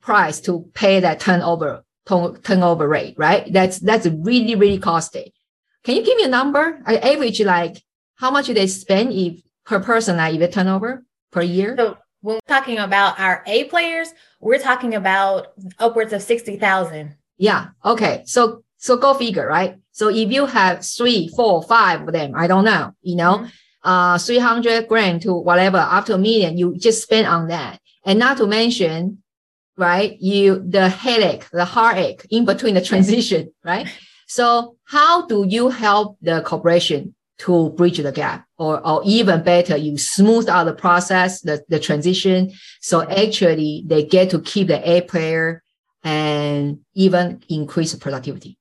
price 0.02 0.42
to 0.42 0.68
pay 0.74 1.00
that 1.00 1.20
turnover 1.20 1.84
turnover 2.06 2.88
rate, 2.88 3.14
right? 3.16 3.50
That's 3.52 3.78
that's 3.78 4.06
really 4.06 4.54
really 4.54 4.78
costly. 4.78 5.32
Can 5.84 5.96
you 5.96 6.04
give 6.04 6.16
me 6.16 6.24
a 6.24 6.28
number? 6.28 6.80
I 6.86 6.96
average 6.96 7.40
like 7.40 7.82
how 8.16 8.30
much 8.30 8.48
they 8.48 8.66
spend 8.66 9.12
if 9.12 9.40
per 9.64 9.80
person 9.80 10.16
like 10.16 10.34
if 10.38 10.52
turnover 10.52 11.04
per 11.30 11.42
year? 11.42 11.74
So 11.76 11.98
when 12.20 12.36
we're 12.36 12.40
talking 12.54 12.78
about 12.78 13.18
our 13.20 13.42
A 13.46 13.64
players, 13.64 14.08
we're 14.40 14.58
talking 14.58 14.94
about 14.94 15.48
upwards 15.78 16.12
of 16.12 16.22
sixty 16.22 16.58
thousand. 16.58 17.16
Yeah. 17.36 17.68
Okay. 17.84 18.22
So 18.26 18.64
so 18.84 18.98
go 18.98 19.14
figure, 19.14 19.46
right? 19.46 19.76
So 19.92 20.08
if 20.08 20.30
you 20.30 20.44
have 20.44 20.84
three, 20.84 21.28
four, 21.28 21.62
five 21.62 22.06
of 22.06 22.12
them, 22.12 22.34
I 22.36 22.46
don't 22.46 22.66
know, 22.66 22.92
you 23.00 23.16
know, 23.16 23.38
mm-hmm. 23.38 23.88
uh, 23.88 24.18
300 24.18 24.88
grand 24.88 25.22
to 25.22 25.32
whatever, 25.32 25.78
after 25.78 26.14
a 26.14 26.18
million, 26.18 26.58
you 26.58 26.76
just 26.76 27.02
spend 27.02 27.26
on 27.26 27.48
that. 27.48 27.80
And 28.04 28.18
not 28.18 28.36
to 28.36 28.46
mention, 28.46 29.22
right, 29.76 30.20
you, 30.20 30.62
the 30.66 30.88
headache, 30.88 31.48
the 31.50 31.64
heartache 31.64 32.26
in 32.30 32.44
between 32.44 32.74
the 32.74 32.80
transition, 32.80 33.52
right? 33.64 33.88
So 34.26 34.76
how 34.84 35.26
do 35.26 35.44
you 35.48 35.68
help 35.68 36.18
the 36.22 36.42
corporation 36.42 37.14
to 37.38 37.70
bridge 37.70 37.98
the 37.98 38.12
gap 38.12 38.46
or, 38.58 38.86
or 38.86 39.02
even 39.04 39.42
better, 39.42 39.76
you 39.76 39.98
smooth 39.98 40.48
out 40.48 40.64
the 40.64 40.72
process, 40.72 41.40
the, 41.40 41.62
the 41.68 41.80
transition. 41.80 42.52
So 42.80 43.02
actually 43.02 43.84
they 43.86 44.04
get 44.04 44.30
to 44.30 44.40
keep 44.40 44.68
the 44.68 44.88
A 44.88 45.02
player 45.02 45.62
and 46.02 46.80
even 46.94 47.42
increase 47.48 47.94
productivity. 47.94 48.56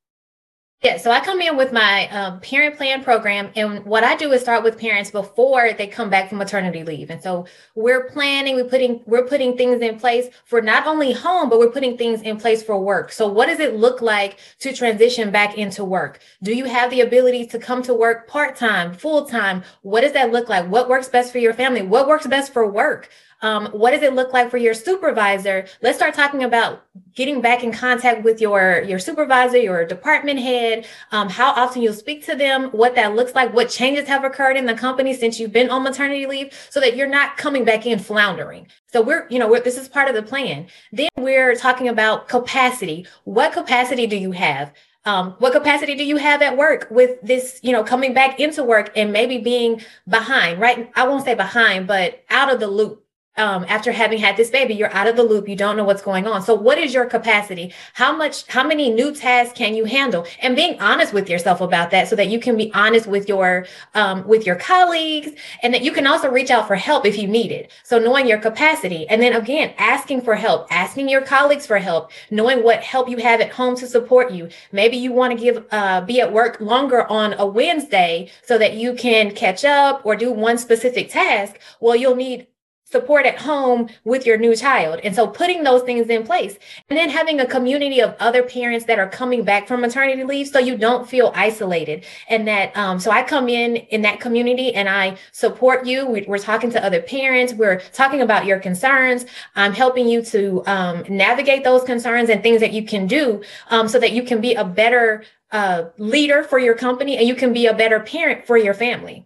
Yeah, 0.83 0.97
so 0.97 1.11
I 1.11 1.21
come 1.21 1.39
in 1.39 1.55
with 1.55 1.71
my 1.71 2.09
um, 2.09 2.41
parent 2.41 2.75
plan 2.75 3.05
program, 3.05 3.51
and 3.55 3.85
what 3.85 4.03
I 4.03 4.17
do 4.17 4.33
is 4.33 4.41
start 4.41 4.65
with 4.65 4.77
parents 4.77 5.09
before 5.09 5.71
they 5.71 5.87
come 5.87 6.09
back 6.09 6.27
from 6.27 6.39
maternity 6.39 6.83
leave. 6.83 7.09
And 7.09 7.23
so 7.23 7.45
we're 7.73 8.09
planning, 8.09 8.55
we're 8.55 8.65
putting 8.65 9.01
we're 9.05 9.25
putting 9.25 9.55
things 9.55 9.81
in 9.81 9.97
place 9.97 10.27
for 10.43 10.61
not 10.61 10.85
only 10.85 11.13
home, 11.13 11.49
but 11.49 11.57
we're 11.57 11.71
putting 11.71 11.97
things 11.97 12.21
in 12.21 12.35
place 12.35 12.61
for 12.61 12.77
work. 12.77 13.13
So 13.13 13.29
what 13.29 13.45
does 13.45 13.61
it 13.61 13.75
look 13.75 14.01
like 14.01 14.39
to 14.59 14.73
transition 14.73 15.31
back 15.31 15.57
into 15.57 15.85
work? 15.85 16.19
Do 16.41 16.53
you 16.53 16.65
have 16.65 16.91
the 16.91 16.99
ability 16.99 17.47
to 17.47 17.59
come 17.59 17.81
to 17.83 17.93
work 17.93 18.27
part 18.27 18.57
time, 18.57 18.93
full 18.93 19.25
time? 19.25 19.63
What 19.83 20.01
does 20.01 20.11
that 20.11 20.33
look 20.33 20.49
like? 20.49 20.67
What 20.67 20.89
works 20.89 21.07
best 21.07 21.31
for 21.31 21.37
your 21.37 21.53
family? 21.53 21.81
What 21.81 22.09
works 22.09 22.27
best 22.27 22.51
for 22.51 22.69
work? 22.69 23.09
Um, 23.43 23.67
what 23.67 23.91
does 23.91 24.01
it 24.01 24.13
look 24.13 24.31
like 24.31 24.49
for 24.49 24.57
your 24.57 24.73
supervisor? 24.73 25.67
Let's 25.81 25.97
start 25.97 26.15
talking 26.15 26.43
about 26.43 26.85
getting 27.13 27.41
back 27.41 27.61
in 27.61 27.73
contact 27.73 28.23
with 28.23 28.39
your 28.39 28.81
your 28.87 28.99
supervisor, 28.99 29.57
your 29.57 29.85
department 29.85 30.39
head, 30.39 30.87
um, 31.11 31.29
how 31.29 31.51
often 31.51 31.81
you'll 31.81 31.93
speak 31.93 32.25
to 32.25 32.35
them, 32.35 32.69
what 32.71 32.95
that 32.95 33.15
looks 33.15 33.35
like, 33.35 33.53
what 33.53 33.69
changes 33.69 34.07
have 34.07 34.23
occurred 34.23 34.55
in 34.55 34.65
the 34.65 34.73
company 34.73 35.13
since 35.13 35.39
you've 35.39 35.51
been 35.51 35.69
on 35.69 35.83
maternity 35.83 36.25
leave, 36.25 36.53
so 36.69 36.79
that 36.79 36.95
you're 36.95 37.05
not 37.05 37.35
coming 37.35 37.65
back 37.65 37.85
in 37.85 37.99
floundering. 37.99 38.65
So 38.87 39.01
we're, 39.01 39.27
you 39.29 39.39
know, 39.39 39.49
we're, 39.49 39.59
this 39.59 39.77
is 39.77 39.89
part 39.89 40.07
of 40.07 40.15
the 40.15 40.23
plan. 40.23 40.67
Then 40.93 41.09
we're 41.17 41.55
talking 41.55 41.89
about 41.89 42.29
capacity. 42.29 43.05
What 43.25 43.51
capacity 43.51 44.07
do 44.07 44.15
you 44.15 44.31
have? 44.31 44.71
Um, 45.05 45.35
what 45.39 45.51
capacity 45.51 45.95
do 45.95 46.05
you 46.05 46.15
have 46.15 46.41
at 46.41 46.55
work 46.55 46.87
with 46.89 47.19
this, 47.21 47.59
you 47.61 47.73
know, 47.73 47.83
coming 47.83 48.13
back 48.13 48.39
into 48.39 48.63
work 48.63 48.89
and 48.95 49.11
maybe 49.11 49.37
being 49.37 49.81
behind, 50.07 50.61
right? 50.61 50.89
I 50.95 51.05
won't 51.05 51.25
say 51.25 51.35
behind, 51.35 51.87
but 51.87 52.23
out 52.29 52.53
of 52.53 52.61
the 52.61 52.67
loop 52.67 53.02
um, 53.37 53.65
after 53.67 53.91
having 53.91 54.19
had 54.19 54.37
this 54.37 54.49
baby, 54.49 54.75
you're 54.75 54.93
out 54.93 55.07
of 55.07 55.15
the 55.15 55.23
loop. 55.23 55.49
You 55.49 55.55
don't 55.55 55.75
know 55.75 55.83
what's 55.83 56.01
going 56.01 56.27
on. 56.27 56.43
So 56.43 56.53
what 56.53 56.77
is 56.77 56.93
your 56.93 57.05
capacity? 57.05 57.73
How 57.93 58.15
much, 58.15 58.47
how 58.47 58.63
many 58.63 58.91
new 58.91 59.13
tasks 59.13 59.57
can 59.57 59.75
you 59.75 59.85
handle? 59.85 60.25
And 60.41 60.55
being 60.55 60.79
honest 60.79 61.13
with 61.13 61.29
yourself 61.29 61.59
about 61.59 61.91
that 61.91 62.07
so 62.07 62.15
that 62.15 62.27
you 62.27 62.39
can 62.39 62.55
be 62.57 62.71
honest 62.73 63.07
with 63.07 63.27
your, 63.27 63.65
um, 63.95 64.27
with 64.27 64.45
your 64.45 64.55
colleagues 64.55 65.31
and 65.63 65.73
that 65.73 65.83
you 65.83 65.91
can 65.91 66.05
also 66.05 66.29
reach 66.29 66.51
out 66.51 66.67
for 66.67 66.75
help 66.75 67.05
if 67.05 67.17
you 67.17 67.27
need 67.27 67.51
it. 67.51 67.71
So 67.83 67.97
knowing 67.97 68.27
your 68.27 68.39
capacity 68.39 69.07
and 69.07 69.21
then 69.21 69.33
again, 69.33 69.73
asking 69.77 70.21
for 70.21 70.35
help, 70.35 70.67
asking 70.71 71.09
your 71.09 71.21
colleagues 71.21 71.65
for 71.65 71.79
help, 71.79 72.11
knowing 72.29 72.63
what 72.63 72.81
help 72.81 73.09
you 73.09 73.17
have 73.17 73.41
at 73.41 73.51
home 73.51 73.75
to 73.77 73.87
support 73.87 74.31
you. 74.31 74.49
Maybe 74.71 74.97
you 74.97 75.11
want 75.11 75.37
to 75.37 75.43
give, 75.43 75.65
uh, 75.71 76.01
be 76.01 76.21
at 76.21 76.31
work 76.31 76.61
longer 76.61 77.09
on 77.09 77.33
a 77.33 77.45
Wednesday 77.45 78.29
so 78.43 78.57
that 78.59 78.75
you 78.75 78.93
can 78.93 79.33
catch 79.33 79.65
up 79.65 80.05
or 80.05 80.15
do 80.15 80.31
one 80.31 80.57
specific 80.57 81.09
task. 81.09 81.59
Well, 81.79 81.95
you'll 81.95 82.15
need 82.15 82.47
support 82.93 83.25
at 83.25 83.39
home 83.39 83.89
with 84.05 84.25
your 84.25 84.37
new 84.37 84.55
child. 84.55 84.99
And 85.03 85.13
so 85.15 85.27
putting 85.27 85.63
those 85.63 85.81
things 85.81 86.07
in 86.07 86.23
place 86.23 86.57
and 86.89 86.97
then 86.97 87.09
having 87.09 87.39
a 87.39 87.45
community 87.45 87.99
of 87.99 88.15
other 88.19 88.43
parents 88.43 88.85
that 88.85 88.99
are 88.99 89.09
coming 89.09 89.43
back 89.43 89.67
from 89.67 89.81
maternity 89.81 90.23
leave 90.23 90.47
so 90.47 90.59
you 90.59 90.77
don't 90.77 91.09
feel 91.09 91.33
isolated. 91.35 92.05
And 92.29 92.47
that, 92.47 92.77
um, 92.77 92.99
so 92.99 93.09
I 93.09 93.23
come 93.23 93.49
in 93.49 93.77
in 93.95 94.03
that 94.03 94.19
community 94.19 94.73
and 94.75 94.87
I 94.87 95.17
support 95.31 95.87
you. 95.87 96.05
We, 96.05 96.25
are 96.27 96.37
talking 96.37 96.69
to 96.69 96.85
other 96.85 97.01
parents. 97.01 97.51
We're 97.53 97.79
talking 98.01 98.21
about 98.21 98.45
your 98.45 98.59
concerns. 98.59 99.25
I'm 99.55 99.73
helping 99.73 100.07
you 100.07 100.21
to 100.25 100.63
um, 100.67 101.03
navigate 101.09 101.63
those 101.63 101.83
concerns 101.83 102.29
and 102.29 102.43
things 102.43 102.61
that 102.61 102.73
you 102.73 102.85
can 102.85 103.07
do 103.07 103.41
um, 103.71 103.87
so 103.87 103.99
that 103.99 104.11
you 104.13 104.21
can 104.21 104.39
be 104.39 104.53
a 104.53 104.63
better 104.63 105.23
uh, 105.51 105.85
leader 105.97 106.43
for 106.43 106.59
your 106.59 106.75
company 106.75 107.17
and 107.17 107.27
you 107.27 107.35
can 107.35 107.53
be 107.53 107.65
a 107.65 107.73
better 107.73 107.99
parent 107.99 108.45
for 108.45 108.55
your 108.55 108.75
family. 108.75 109.25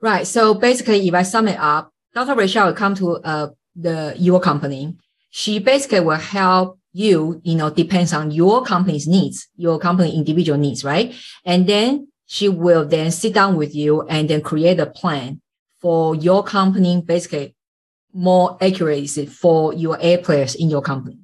Right. 0.00 0.28
So 0.28 0.54
basically, 0.54 1.08
if 1.08 1.14
I 1.14 1.24
sum 1.24 1.48
it 1.48 1.58
up, 1.58 1.92
Dr. 2.14 2.34
Rachel 2.34 2.66
will 2.66 2.74
come 2.74 2.94
to 2.96 3.16
uh, 3.16 3.48
the 3.76 4.14
your 4.18 4.40
company. 4.40 4.96
She 5.30 5.58
basically 5.58 6.00
will 6.00 6.16
help 6.16 6.78
you, 6.92 7.40
you 7.44 7.54
know, 7.54 7.70
depends 7.70 8.12
on 8.12 8.30
your 8.30 8.64
company's 8.64 9.06
needs, 9.06 9.48
your 9.56 9.78
company 9.78 10.16
individual 10.16 10.58
needs, 10.58 10.84
right? 10.84 11.14
And 11.44 11.66
then 11.66 12.08
she 12.26 12.48
will 12.48 12.84
then 12.86 13.10
sit 13.10 13.34
down 13.34 13.56
with 13.56 13.74
you 13.74 14.02
and 14.02 14.28
then 14.28 14.40
create 14.40 14.80
a 14.80 14.86
plan 14.86 15.40
for 15.80 16.14
your 16.14 16.42
company, 16.42 17.00
basically 17.00 17.54
more 18.12 18.56
accuracy 18.60 19.26
for 19.26 19.72
your 19.74 19.98
A 20.00 20.16
players 20.18 20.54
in 20.54 20.70
your 20.70 20.82
company. 20.82 21.18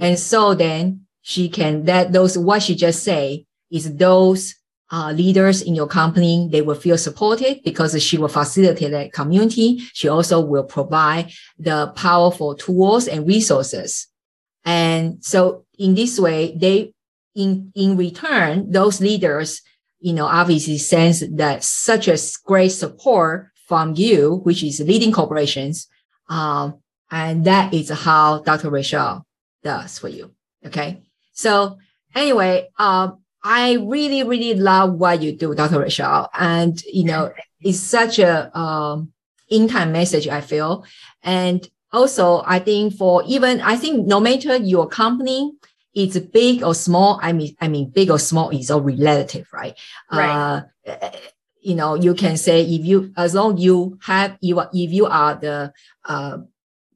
And 0.00 0.18
so 0.18 0.54
then 0.54 1.06
she 1.22 1.48
can, 1.48 1.84
that 1.84 2.12
those, 2.12 2.38
what 2.38 2.62
she 2.62 2.74
just 2.74 3.02
say 3.02 3.44
is 3.70 3.96
those 3.96 4.54
uh, 4.90 5.12
leaders 5.12 5.62
in 5.62 5.74
your 5.74 5.86
company, 5.86 6.48
they 6.50 6.62
will 6.62 6.74
feel 6.74 6.98
supported 6.98 7.60
because 7.64 8.00
she 8.02 8.18
will 8.18 8.28
facilitate 8.28 8.90
that 8.90 9.12
community. 9.12 9.78
She 9.92 10.08
also 10.08 10.40
will 10.40 10.64
provide 10.64 11.30
the 11.58 11.92
powerful 11.94 12.54
tools 12.54 13.06
and 13.06 13.26
resources. 13.26 14.08
And 14.64 15.24
so 15.24 15.64
in 15.78 15.94
this 15.94 16.18
way, 16.18 16.56
they, 16.56 16.92
in, 17.34 17.72
in 17.74 17.96
return, 17.96 18.70
those 18.70 19.00
leaders, 19.00 19.62
you 20.00 20.12
know, 20.12 20.26
obviously 20.26 20.78
sense 20.78 21.22
that 21.32 21.62
such 21.62 22.08
a 22.08 22.18
great 22.44 22.70
support 22.70 23.50
from 23.66 23.94
you, 23.94 24.40
which 24.42 24.64
is 24.64 24.80
leading 24.80 25.12
corporations. 25.12 25.86
Um, 26.28 26.80
and 27.10 27.44
that 27.44 27.72
is 27.72 27.90
how 27.90 28.40
Dr. 28.40 28.70
Rachel 28.70 29.24
does 29.62 29.98
for 29.98 30.08
you. 30.08 30.32
Okay. 30.66 31.02
So 31.32 31.78
anyway, 32.14 32.68
um, 32.78 33.20
I 33.42 33.74
really, 33.74 34.22
really 34.22 34.54
love 34.54 34.94
what 34.94 35.22
you 35.22 35.32
do, 35.32 35.54
Dr. 35.54 35.80
Rachel. 35.80 36.28
And, 36.38 36.80
you 36.82 37.04
know, 37.04 37.32
it's 37.60 37.80
such 37.80 38.18
a, 38.18 38.56
um, 38.58 39.12
in 39.48 39.68
time 39.68 39.92
message, 39.92 40.28
I 40.28 40.40
feel. 40.40 40.84
And 41.22 41.68
also, 41.92 42.42
I 42.46 42.58
think 42.60 42.94
for 42.94 43.22
even, 43.26 43.60
I 43.60 43.76
think 43.76 44.06
no 44.06 44.20
matter 44.20 44.56
your 44.56 44.86
company, 44.86 45.52
it's 45.92 46.18
big 46.18 46.62
or 46.62 46.74
small. 46.74 47.18
I 47.22 47.32
mean, 47.32 47.56
I 47.60 47.68
mean, 47.68 47.90
big 47.90 48.10
or 48.10 48.18
small 48.18 48.50
is 48.50 48.70
all 48.70 48.80
relative, 48.80 49.48
right? 49.52 49.76
Right. 50.12 50.64
Uh, 50.86 51.10
you 51.60 51.74
know, 51.74 51.94
you 51.94 52.14
can 52.14 52.36
say 52.36 52.62
if 52.62 52.84
you, 52.84 53.12
as 53.16 53.34
long 53.34 53.58
you 53.58 53.98
have, 54.02 54.38
you, 54.40 54.60
if 54.60 54.92
you 54.92 55.06
are 55.06 55.34
the, 55.34 55.72
uh, 56.04 56.38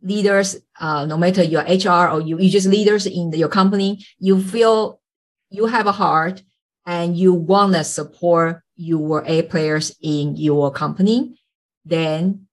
leaders, 0.03 0.57
uh, 0.79 1.07
no 1.07 1.17
matter 1.17 1.43
your 1.43 1.63
HR 1.63 2.11
or 2.11 2.21
you, 2.21 2.39
you 2.39 2.51
just 2.51 2.69
leaders 2.69 3.07
in 3.07 3.31
the, 3.31 3.39
your 3.39 3.49
company, 3.49 4.05
you 4.19 4.41
feel 4.41 5.01
you 5.51 5.67
have 5.67 5.87
a 5.87 5.93
heart 5.93 6.43
and 6.87 7.17
you 7.17 7.33
want 7.33 7.75
to 7.75 7.85
support 7.85 8.63
your 8.77 9.25
A 9.27 9.43
players 9.43 9.97
in 10.01 10.37
your 10.37 10.71
company, 10.71 11.41
then 11.85 12.47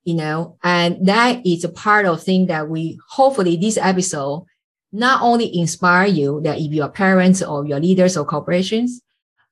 you 0.07 0.13
know, 0.13 0.55
and 0.63 1.05
that 1.05 1.45
is 1.45 1.65
a 1.65 1.69
part 1.69 2.05
of 2.05 2.23
thing 2.23 2.45
that 2.45 2.69
we 2.69 2.97
hopefully 3.09 3.57
this 3.57 3.77
episode 3.77 4.45
not 4.93 5.21
only 5.21 5.53
inspire 5.53 6.07
you 6.07 6.39
that 6.45 6.59
if 6.59 6.71
you're 6.71 6.87
parents 6.87 7.41
or 7.43 7.65
your 7.67 7.81
leaders 7.81 8.15
or 8.15 8.23
corporations, 8.23 9.01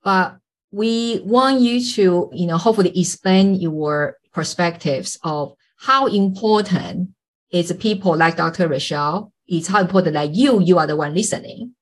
but 0.01 0.37
we 0.71 1.19
want 1.25 1.59
you 1.59 1.83
to, 1.83 2.29
you 2.31 2.47
know, 2.47 2.57
hopefully 2.57 2.97
expand 2.97 3.61
your 3.61 4.15
perspectives 4.31 5.19
of 5.23 5.53
how 5.75 6.05
important 6.07 7.09
is 7.51 7.73
people 7.73 8.15
like 8.15 8.37
Dr. 8.37 8.69
Rachel, 8.69 9.33
it's 9.47 9.67
how 9.67 9.81
important 9.81 10.13
that 10.13 10.33
you, 10.33 10.61
you 10.61 10.79
are 10.79 10.87
the 10.87 10.95
one 10.95 11.13
listening, 11.13 11.75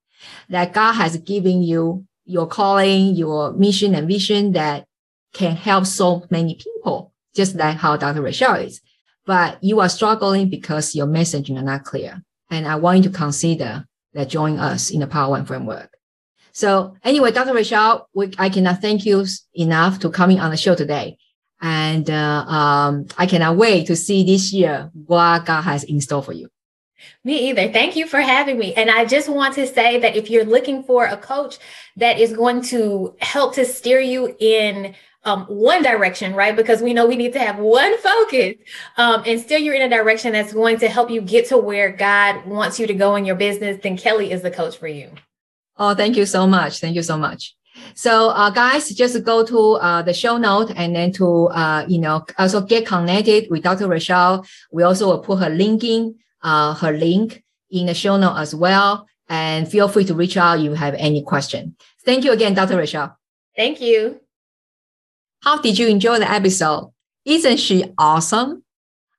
that 0.50 0.74
God 0.74 0.94
has 0.94 1.18
given 1.18 1.62
you 1.62 2.08
your 2.26 2.48
calling, 2.48 3.14
your 3.14 3.54
mission 3.54 3.94
and 3.94 4.08
vision 4.08 4.54
that 4.54 4.88
can 5.34 5.56
help 5.56 5.86
so 5.86 6.26
many 6.30 6.56
people 6.56 7.14
just 7.36 7.56
like 7.56 7.78
how 7.78 7.98
Dr. 7.98 8.22
Rachel 8.22 8.56
is. 8.56 8.82
But 9.26 9.64
you 9.64 9.80
are 9.80 9.90
struggling 9.90 10.50
because 10.50 10.96
your 10.96 11.08
messaging 11.08 11.58
are 11.58 11.64
not 11.64 11.84
clear. 11.84 12.22
And 12.50 12.68
I 12.68 12.76
want 12.76 12.98
you 12.98 13.04
to 13.10 13.18
consider 13.18 13.86
that 14.14 14.30
join 14.30 14.60
us 14.60 14.92
in 14.92 15.00
the 15.00 15.08
Power 15.08 15.32
One 15.32 15.46
framework. 15.46 15.98
So 16.52 16.96
anyway, 17.04 17.32
Dr. 17.32 17.54
Rachel, 17.54 18.08
we, 18.14 18.32
I 18.38 18.50
cannot 18.50 18.82
thank 18.82 19.06
you 19.06 19.26
enough 19.56 20.00
to 20.00 20.10
coming 20.10 20.40
on 20.40 20.52
the 20.52 20.58
show 20.58 20.76
today. 20.76 21.18
And 21.62 22.10
uh, 22.10 22.46
um, 22.48 23.08
I 23.18 23.26
cannot 23.26 23.56
wait 23.56 23.88
to 23.88 23.96
see 23.96 24.24
this 24.24 24.54
year 24.54 24.92
what 24.94 25.46
God 25.46 25.62
has 25.62 25.84
in 25.84 26.02
store 26.02 26.22
for 26.22 26.34
you. 26.34 26.50
Me 27.24 27.50
either. 27.50 27.72
Thank 27.72 27.96
you 27.96 28.06
for 28.08 28.22
having 28.22 28.58
me. 28.58 28.74
And 28.76 28.92
I 28.92 29.06
just 29.06 29.30
want 29.30 29.56
to 29.56 29.66
say 29.66 30.00
that 30.00 30.16
if 30.16 30.30
you're 30.30 30.46
looking 30.46 30.84
for 30.84 31.06
a 31.06 31.18
coach 31.18 31.58
that 31.98 32.20
is 32.20 32.34
going 32.34 32.62
to 32.64 33.16
help 33.20 33.56
to 33.56 33.66
steer 33.66 34.00
you 34.00 34.36
in 34.40 34.94
um, 35.26 35.46
one 35.46 35.84
direction, 35.84 36.34
right? 36.34 36.56
Because 36.56 36.82
we 36.82 36.94
know 36.94 37.06
we 37.06 37.16
need 37.16 37.34
to 37.34 37.40
have 37.40 37.58
one 37.58 37.98
focus. 38.00 38.56
Um, 38.98 39.24
and 39.26 39.40
still 39.40 39.60
you're 39.60 39.74
in 39.74 39.82
a 39.82 39.90
direction 39.90 40.34
that's 40.34 40.54
going 40.54 40.80
to 40.80 40.90
help 40.90 41.10
you 41.10 41.22
get 41.22 41.48
to 41.50 41.58
where 41.58 41.92
God 41.92 42.46
wants 42.46 42.80
you 42.80 42.88
to 42.88 42.94
go 42.94 43.16
in 43.16 43.26
your 43.26 43.36
business, 43.36 43.80
then 43.82 43.98
Kelly 43.98 44.32
is 44.32 44.42
the 44.42 44.52
coach 44.52 44.78
for 44.78 44.88
you. 44.88 45.10
Oh, 45.78 45.96
thank 45.96 46.18
you 46.18 46.26
so 46.26 46.46
much. 46.46 46.80
Thank 46.80 46.96
you 46.96 47.04
so 47.04 47.18
much. 47.18 47.56
So, 47.96 48.30
uh, 48.30 48.52
guys, 48.52 48.90
just 48.90 49.24
go 49.24 49.44
to 49.46 49.74
uh, 49.74 50.02
the 50.04 50.14
show 50.14 50.38
note 50.38 50.72
and 50.76 50.96
then 50.96 51.12
to, 51.14 51.48
uh, 51.48 51.86
you 51.88 52.00
know, 52.00 52.24
also 52.38 52.62
get 52.62 52.86
connected 52.86 53.50
with 53.50 53.64
Dr. 53.64 53.88
Rachel. 53.88 54.46
We 54.72 54.84
also 54.84 55.08
will 55.08 55.20
put 55.20 55.40
her 55.40 55.50
linking, 55.50 56.16
uh, 56.44 56.76
her 56.76 56.92
link 56.92 57.44
in 57.72 57.88
the 57.88 57.96
show 57.96 58.18
note 58.18 58.38
as 58.38 58.54
well. 58.54 59.08
And 59.30 59.68
feel 59.68 59.88
free 59.88 60.06
to 60.06 60.14
reach 60.14 60.38
out 60.38 60.60
if 60.60 60.66
you 60.66 60.74
have 60.74 60.94
any 60.96 61.24
question. 61.24 61.76
Thank 62.06 62.24
you 62.24 62.32
again, 62.32 62.54
Dr. 62.54 62.78
Rachel. 62.78 63.18
Thank 63.56 63.82
you. 63.82 64.20
How 65.44 65.58
did 65.58 65.78
you 65.78 65.90
enjoy 65.90 66.20
the 66.20 66.32
episode? 66.32 66.94
Isn't 67.26 67.58
she 67.58 67.94
awesome? 67.98 68.64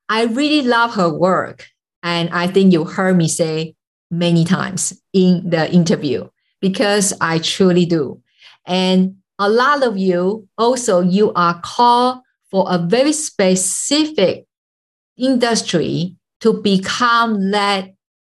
I 0.09 0.25
really 0.25 0.63
love 0.63 0.95
her 0.95 1.13
work. 1.13 1.67
And 2.03 2.31
I 2.31 2.47
think 2.47 2.73
you 2.73 2.85
heard 2.85 3.19
me 3.19 3.29
say 3.29 3.75
many 4.11 4.47
times 4.47 4.99
in 5.13 5.51
the 5.51 5.71
interview 5.71 6.27
because 6.63 7.13
I 7.21 7.41
truly 7.41 7.85
do. 7.85 8.23
And 8.67 9.17
a 9.39 9.51
lot 9.51 9.83
of 9.83 9.99
you 9.99 10.49
also, 10.57 11.03
you 11.03 11.31
are 11.35 11.61
called 11.63 12.21
for 12.51 12.65
a 12.71 12.79
very 12.79 13.13
specific 13.13 14.47
industry 15.19 16.17
to 16.41 16.55
become 16.55 17.51
that 17.51 17.91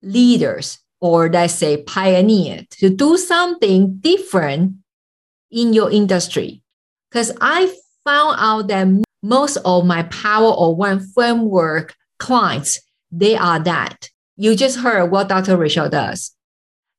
leaders 0.01 0.79
or 1.01 1.29
let's 1.29 1.53
say 1.53 1.83
pioneer 1.83 2.65
to 2.71 2.89
do 2.89 3.15
something 3.15 3.97
different 3.97 4.77
in 5.51 5.73
your 5.73 5.91
industry 5.91 6.63
because 7.15 7.31
I 7.39 7.73
found 8.03 8.35
out 8.41 8.67
that 8.67 8.89
most 9.23 9.55
of 9.63 9.85
my 9.85 10.03
Power 10.03 10.51
of 10.51 10.75
One 10.75 10.99
framework 10.99 11.95
clients, 12.19 12.81
they 13.09 13.37
are 13.37 13.57
that. 13.59 14.09
You 14.35 14.53
just 14.53 14.79
heard 14.79 15.09
what 15.11 15.29
Dr. 15.29 15.55
Rachel 15.55 15.87
does. 15.87 16.35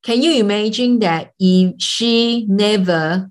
Can 0.04 0.22
you 0.22 0.32
imagine 0.40 1.00
that 1.00 1.32
if 1.38 1.74
she 1.82 2.46
never 2.48 3.30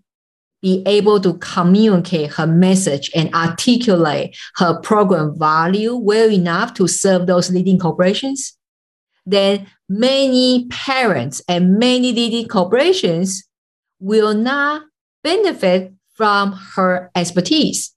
be 0.62 0.84
able 0.86 1.20
to 1.22 1.34
communicate 1.40 2.34
her 2.34 2.46
message 2.46 3.10
and 3.16 3.34
articulate 3.34 4.38
her 4.58 4.80
program 4.82 5.40
value 5.40 5.96
well 5.96 6.30
enough 6.30 6.76
to 6.76 6.88
serve 6.88 7.26
those 7.26 7.50
leading 7.50 7.80
corporations, 7.80 8.56
then 9.26 9.66
many 9.90 10.68
parents 10.70 11.42
and 11.50 11.80
many 11.80 12.14
leading 12.14 12.48
corporations 12.48 13.44
will 14.00 14.36
not 14.36 14.84
benefit 15.24 15.95
from 16.16 16.54
her 16.76 17.12
expertise. 17.16 17.94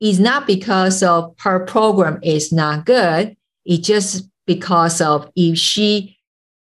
It's 0.00 0.18
not 0.18 0.46
because 0.46 1.02
of 1.02 1.34
her 1.38 1.60
program 1.60 2.18
is 2.22 2.52
not 2.52 2.84
good. 2.84 3.36
It's 3.64 3.86
just 3.86 4.28
because 4.46 5.00
of 5.00 5.30
if 5.36 5.56
she 5.56 6.18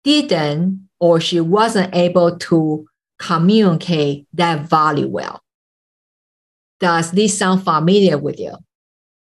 didn't 0.04 0.88
or 1.00 1.20
she 1.20 1.40
wasn't 1.40 1.92
able 1.94 2.36
to 2.36 2.86
communicate 3.18 4.26
that 4.34 4.68
value 4.68 5.08
well. 5.08 5.40
Does 6.80 7.12
this 7.12 7.38
sound 7.38 7.64
familiar 7.64 8.18
with 8.18 8.38
you? 8.38 8.52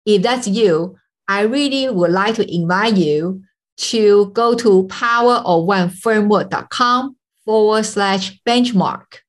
If 0.05 0.21
that's 0.21 0.47
you, 0.47 0.97
I 1.27 1.41
really 1.43 1.89
would 1.89 2.11
like 2.11 2.35
to 2.35 2.53
invite 2.53 2.97
you 2.97 3.41
to 3.77 4.29
go 4.31 4.53
to 4.55 4.87
powerofoneframework.com 4.87 7.15
forward 7.45 7.85
slash 7.85 8.37
benchmark 8.45 9.19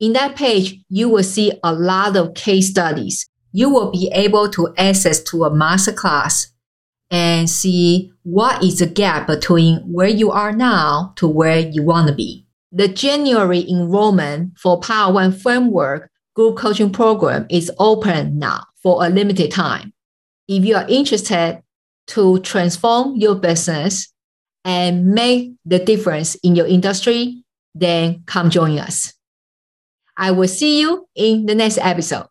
in 0.00 0.12
that 0.14 0.36
page, 0.36 0.80
you 0.88 1.08
will 1.08 1.22
see 1.22 1.52
a 1.62 1.72
lot 1.72 2.16
of 2.16 2.34
case 2.34 2.70
studies. 2.70 3.28
You 3.52 3.70
will 3.70 3.90
be 3.90 4.10
able 4.12 4.48
to 4.50 4.74
access 4.76 5.22
to 5.24 5.44
a 5.44 5.50
masterclass 5.50 6.48
and 7.10 7.48
see 7.48 8.12
what 8.24 8.62
is 8.62 8.80
the 8.80 8.86
gap 8.86 9.26
between 9.26 9.78
where 9.80 10.08
you 10.08 10.32
are 10.32 10.52
now 10.52 11.12
to 11.16 11.28
where 11.28 11.60
you 11.60 11.82
want 11.82 12.08
to 12.08 12.14
be. 12.14 12.46
The 12.72 12.88
January 12.88 13.64
enrollment 13.70 14.58
for 14.58 14.80
Power 14.80 15.12
One 15.12 15.32
Framework 15.32 16.10
group 16.34 16.56
coaching 16.56 16.90
program 16.90 17.46
is 17.48 17.70
open 17.78 18.38
now 18.38 18.64
for 18.82 19.04
a 19.04 19.08
limited 19.08 19.52
time. 19.52 19.92
If 20.48 20.64
you 20.64 20.74
are 20.74 20.86
interested 20.88 21.62
to 22.08 22.40
transform 22.40 23.16
your 23.16 23.36
business 23.36 24.12
and 24.64 25.06
make 25.14 25.52
the 25.64 25.78
difference 25.78 26.34
in 26.36 26.56
your 26.56 26.66
industry, 26.66 27.44
then 27.74 28.24
come 28.26 28.50
join 28.50 28.78
us. 28.78 29.14
I 30.16 30.30
will 30.30 30.48
see 30.48 30.80
you 30.80 31.08
in 31.14 31.46
the 31.46 31.54
next 31.54 31.78
episode. 31.78 32.26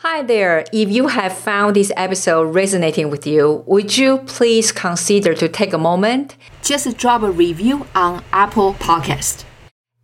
Hi 0.00 0.22
there. 0.22 0.64
If 0.72 0.90
you 0.90 1.08
have 1.08 1.36
found 1.36 1.76
this 1.76 1.90
episode 1.96 2.54
resonating 2.54 3.10
with 3.10 3.26
you, 3.26 3.64
would 3.66 3.96
you 3.96 4.18
please 4.18 4.70
consider 4.70 5.34
to 5.34 5.48
take 5.48 5.72
a 5.72 5.78
moment? 5.78 6.36
Just 6.62 6.96
drop 6.98 7.22
a 7.22 7.30
review 7.30 7.86
on 7.94 8.22
Apple 8.32 8.74
Podcast. 8.74 9.44